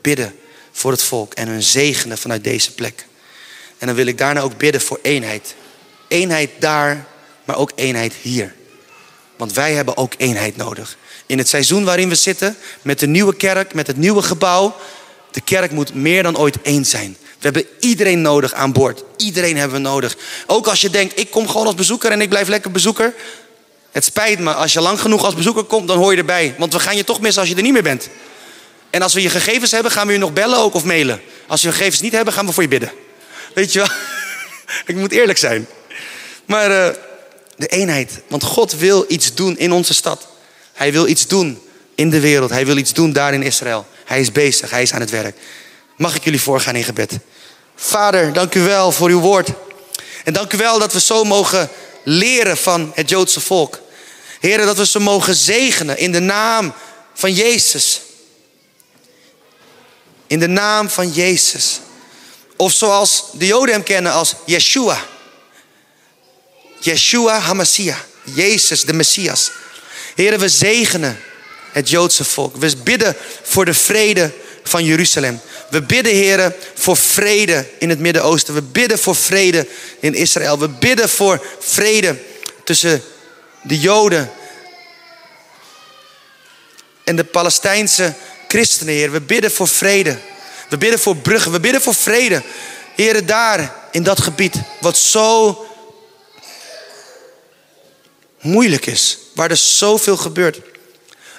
[0.00, 0.38] bidden
[0.72, 3.06] voor het volk en hun zegenen vanuit deze plek.
[3.78, 5.54] En dan wil ik daarna ook bidden voor eenheid.
[6.08, 7.06] Eenheid daar,
[7.44, 8.54] maar ook eenheid hier.
[9.36, 10.96] Want wij hebben ook eenheid nodig.
[11.26, 14.76] In het seizoen waarin we zitten, met de nieuwe kerk, met het nieuwe gebouw.
[15.30, 17.16] De kerk moet meer dan ooit één zijn.
[17.20, 19.02] We hebben iedereen nodig aan boord.
[19.16, 20.16] Iedereen hebben we nodig.
[20.46, 23.14] Ook als je denkt, ik kom gewoon als bezoeker en ik blijf lekker bezoeker.
[23.90, 26.54] Het spijt me, als je lang genoeg als bezoeker komt, dan hoor je erbij.
[26.58, 28.08] Want we gaan je toch missen als je er niet meer bent.
[28.90, 31.20] En als we je gegevens hebben, gaan we je nog bellen ook of mailen.
[31.46, 32.92] Als we je gegevens niet hebben, gaan we voor je bidden.
[33.54, 33.88] Weet je wel?
[34.86, 35.66] Ik moet eerlijk zijn.
[36.44, 36.88] Maar uh,
[37.56, 38.20] de eenheid.
[38.28, 40.26] Want God wil iets doen in onze stad.
[40.74, 41.62] Hij wil iets doen
[41.94, 42.50] in de wereld.
[42.50, 43.86] Hij wil iets doen daar in Israël.
[44.04, 45.36] Hij is bezig, hij is aan het werk.
[45.96, 47.18] Mag ik jullie voorgaan in gebed?
[47.76, 49.48] Vader, dank u wel voor uw woord.
[50.24, 51.68] En dank u wel dat we zo mogen
[52.04, 53.80] leren van het Joodse volk.
[54.40, 56.72] Heren, dat we ze mogen zegenen in de naam
[57.14, 58.00] van Jezus.
[60.26, 61.80] In de naam van Jezus.
[62.56, 65.04] Of zoals de Joden hem kennen als Yeshua.
[66.80, 68.06] Yeshua HaMashiach.
[68.34, 69.50] Jezus, de Messias.
[70.14, 71.20] Heren, we zegenen
[71.72, 72.56] het Joodse volk.
[72.56, 75.40] We bidden voor de vrede van Jeruzalem.
[75.70, 78.54] We bidden, heren, voor vrede in het Midden-Oosten.
[78.54, 79.66] We bidden voor vrede
[80.00, 80.58] in Israël.
[80.58, 82.16] We bidden voor vrede
[82.64, 83.02] tussen
[83.62, 84.30] de Joden
[87.04, 88.12] en de Palestijnse
[88.48, 89.12] christenen, Heer.
[89.12, 90.18] We bidden voor vrede.
[90.68, 91.52] We bidden voor bruggen.
[91.52, 92.42] We bidden voor vrede.
[92.96, 95.58] Heren, daar in dat gebied, wat zo
[98.40, 99.18] moeilijk is.
[99.34, 100.60] Waar er zoveel gebeurt.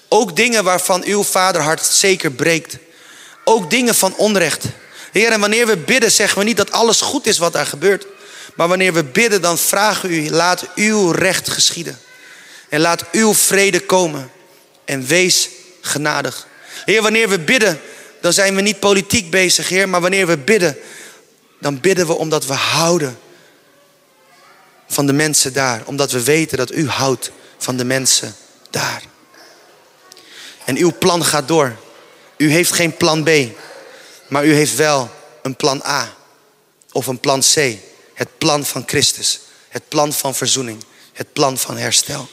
[0.10, 2.78] Ook dingen waarvan uw vaderhart zeker breekt.
[3.44, 4.64] Ook dingen van onrecht.
[5.12, 8.06] Heer, en wanneer we bidden, zeggen we niet dat alles goed is wat daar gebeurt.
[8.56, 12.00] Maar wanneer we bidden, dan vragen we u, laat uw recht geschieden.
[12.70, 14.32] En laat uw vrede komen.
[14.86, 15.50] En wees
[15.82, 16.48] genadig.
[16.86, 17.82] Heer, wanneer we bidden,
[18.22, 19.90] dan zijn we niet politiek bezig, Heer.
[19.90, 20.78] Maar wanneer we bidden,
[21.60, 23.20] dan bidden we omdat we houden
[24.88, 25.82] van de mensen daar.
[25.86, 27.32] Omdat we weten dat u houdt
[27.66, 28.36] van de mensen
[28.70, 29.04] daar.
[30.66, 31.76] En uw plan gaat door.
[32.38, 33.30] U heeft geen plan B,
[34.28, 35.10] maar u heeft wel
[35.42, 36.16] een plan A
[36.92, 37.56] of een plan C.
[38.14, 42.28] Het plan van Christus, het plan van verzoening, het plan van herstel.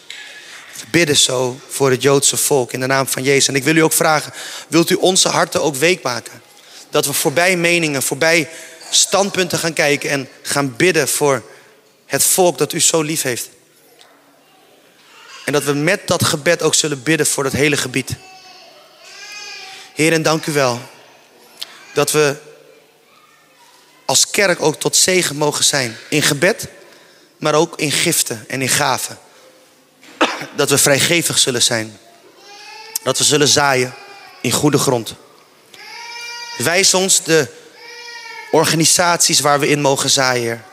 [0.79, 3.49] We bidden zo voor het Joodse volk in de naam van Jezus.
[3.49, 4.33] En ik wil u ook vragen,
[4.69, 6.43] wilt u onze harten ook week maken?
[6.91, 8.49] Dat we voorbij meningen, voorbij
[8.91, 11.43] standpunten gaan kijken en gaan bidden voor
[12.07, 13.49] het volk dat u zo lief heeft.
[15.45, 18.11] En dat we met dat gebed ook zullen bidden voor het hele gebied.
[19.95, 20.81] Heer, en dank u wel
[21.95, 22.37] dat we
[24.05, 25.97] als kerk ook tot zegen mogen zijn.
[26.09, 26.69] In gebed,
[27.37, 29.19] maar ook in giften en in gaven.
[30.55, 31.99] Dat we vrijgevig zullen zijn.
[33.03, 33.95] Dat we zullen zaaien
[34.41, 35.15] in goede grond.
[36.59, 37.49] Wijs ons de
[38.51, 40.65] organisaties waar we in mogen zaaien.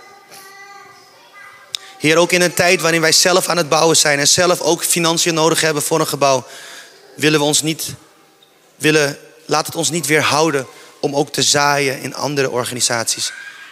[1.99, 4.83] Heer, ook in een tijd waarin wij zelf aan het bouwen zijn en zelf ook
[4.83, 6.47] financiën nodig hebben voor een gebouw,
[7.15, 7.93] willen we ons niet
[8.75, 10.67] willen, laat het ons niet weerhouden
[10.99, 13.31] om ook te zaaien in andere organisaties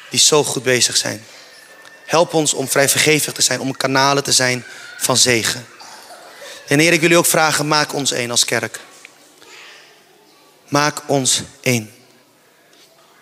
[0.09, 1.25] die zo goed bezig zijn.
[2.05, 4.65] Help ons om vrij vergevig te zijn, om kanalen te zijn
[4.97, 5.67] van zegen.
[6.67, 8.79] En Heer, ik u ook vragen, maak ons één als kerk.
[10.67, 11.93] Maak ons één.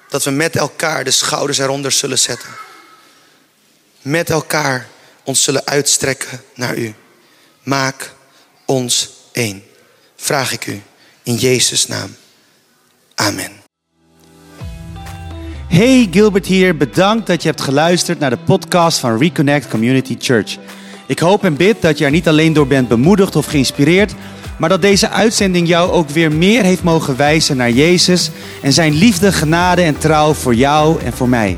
[0.09, 2.49] Dat we met elkaar de schouders eronder zullen zetten.
[4.01, 4.87] Met elkaar
[5.25, 6.93] ons zullen uitstrekken naar u.
[7.63, 8.13] Maak
[8.65, 9.63] ons één.
[10.15, 10.81] Vraag ik u
[11.23, 12.15] in Jezus' naam.
[13.15, 13.51] Amen.
[15.67, 20.57] Hey Gilbert hier, bedankt dat je hebt geluisterd naar de podcast van Reconnect Community Church.
[21.07, 24.13] Ik hoop en bid dat je er niet alleen door bent bemoedigd of geïnspireerd,
[24.57, 28.29] maar dat deze uitzending jou ook weer meer heeft mogen wijzen naar Jezus
[28.61, 31.57] en zijn liefde, genade en trouw voor jou en voor mij.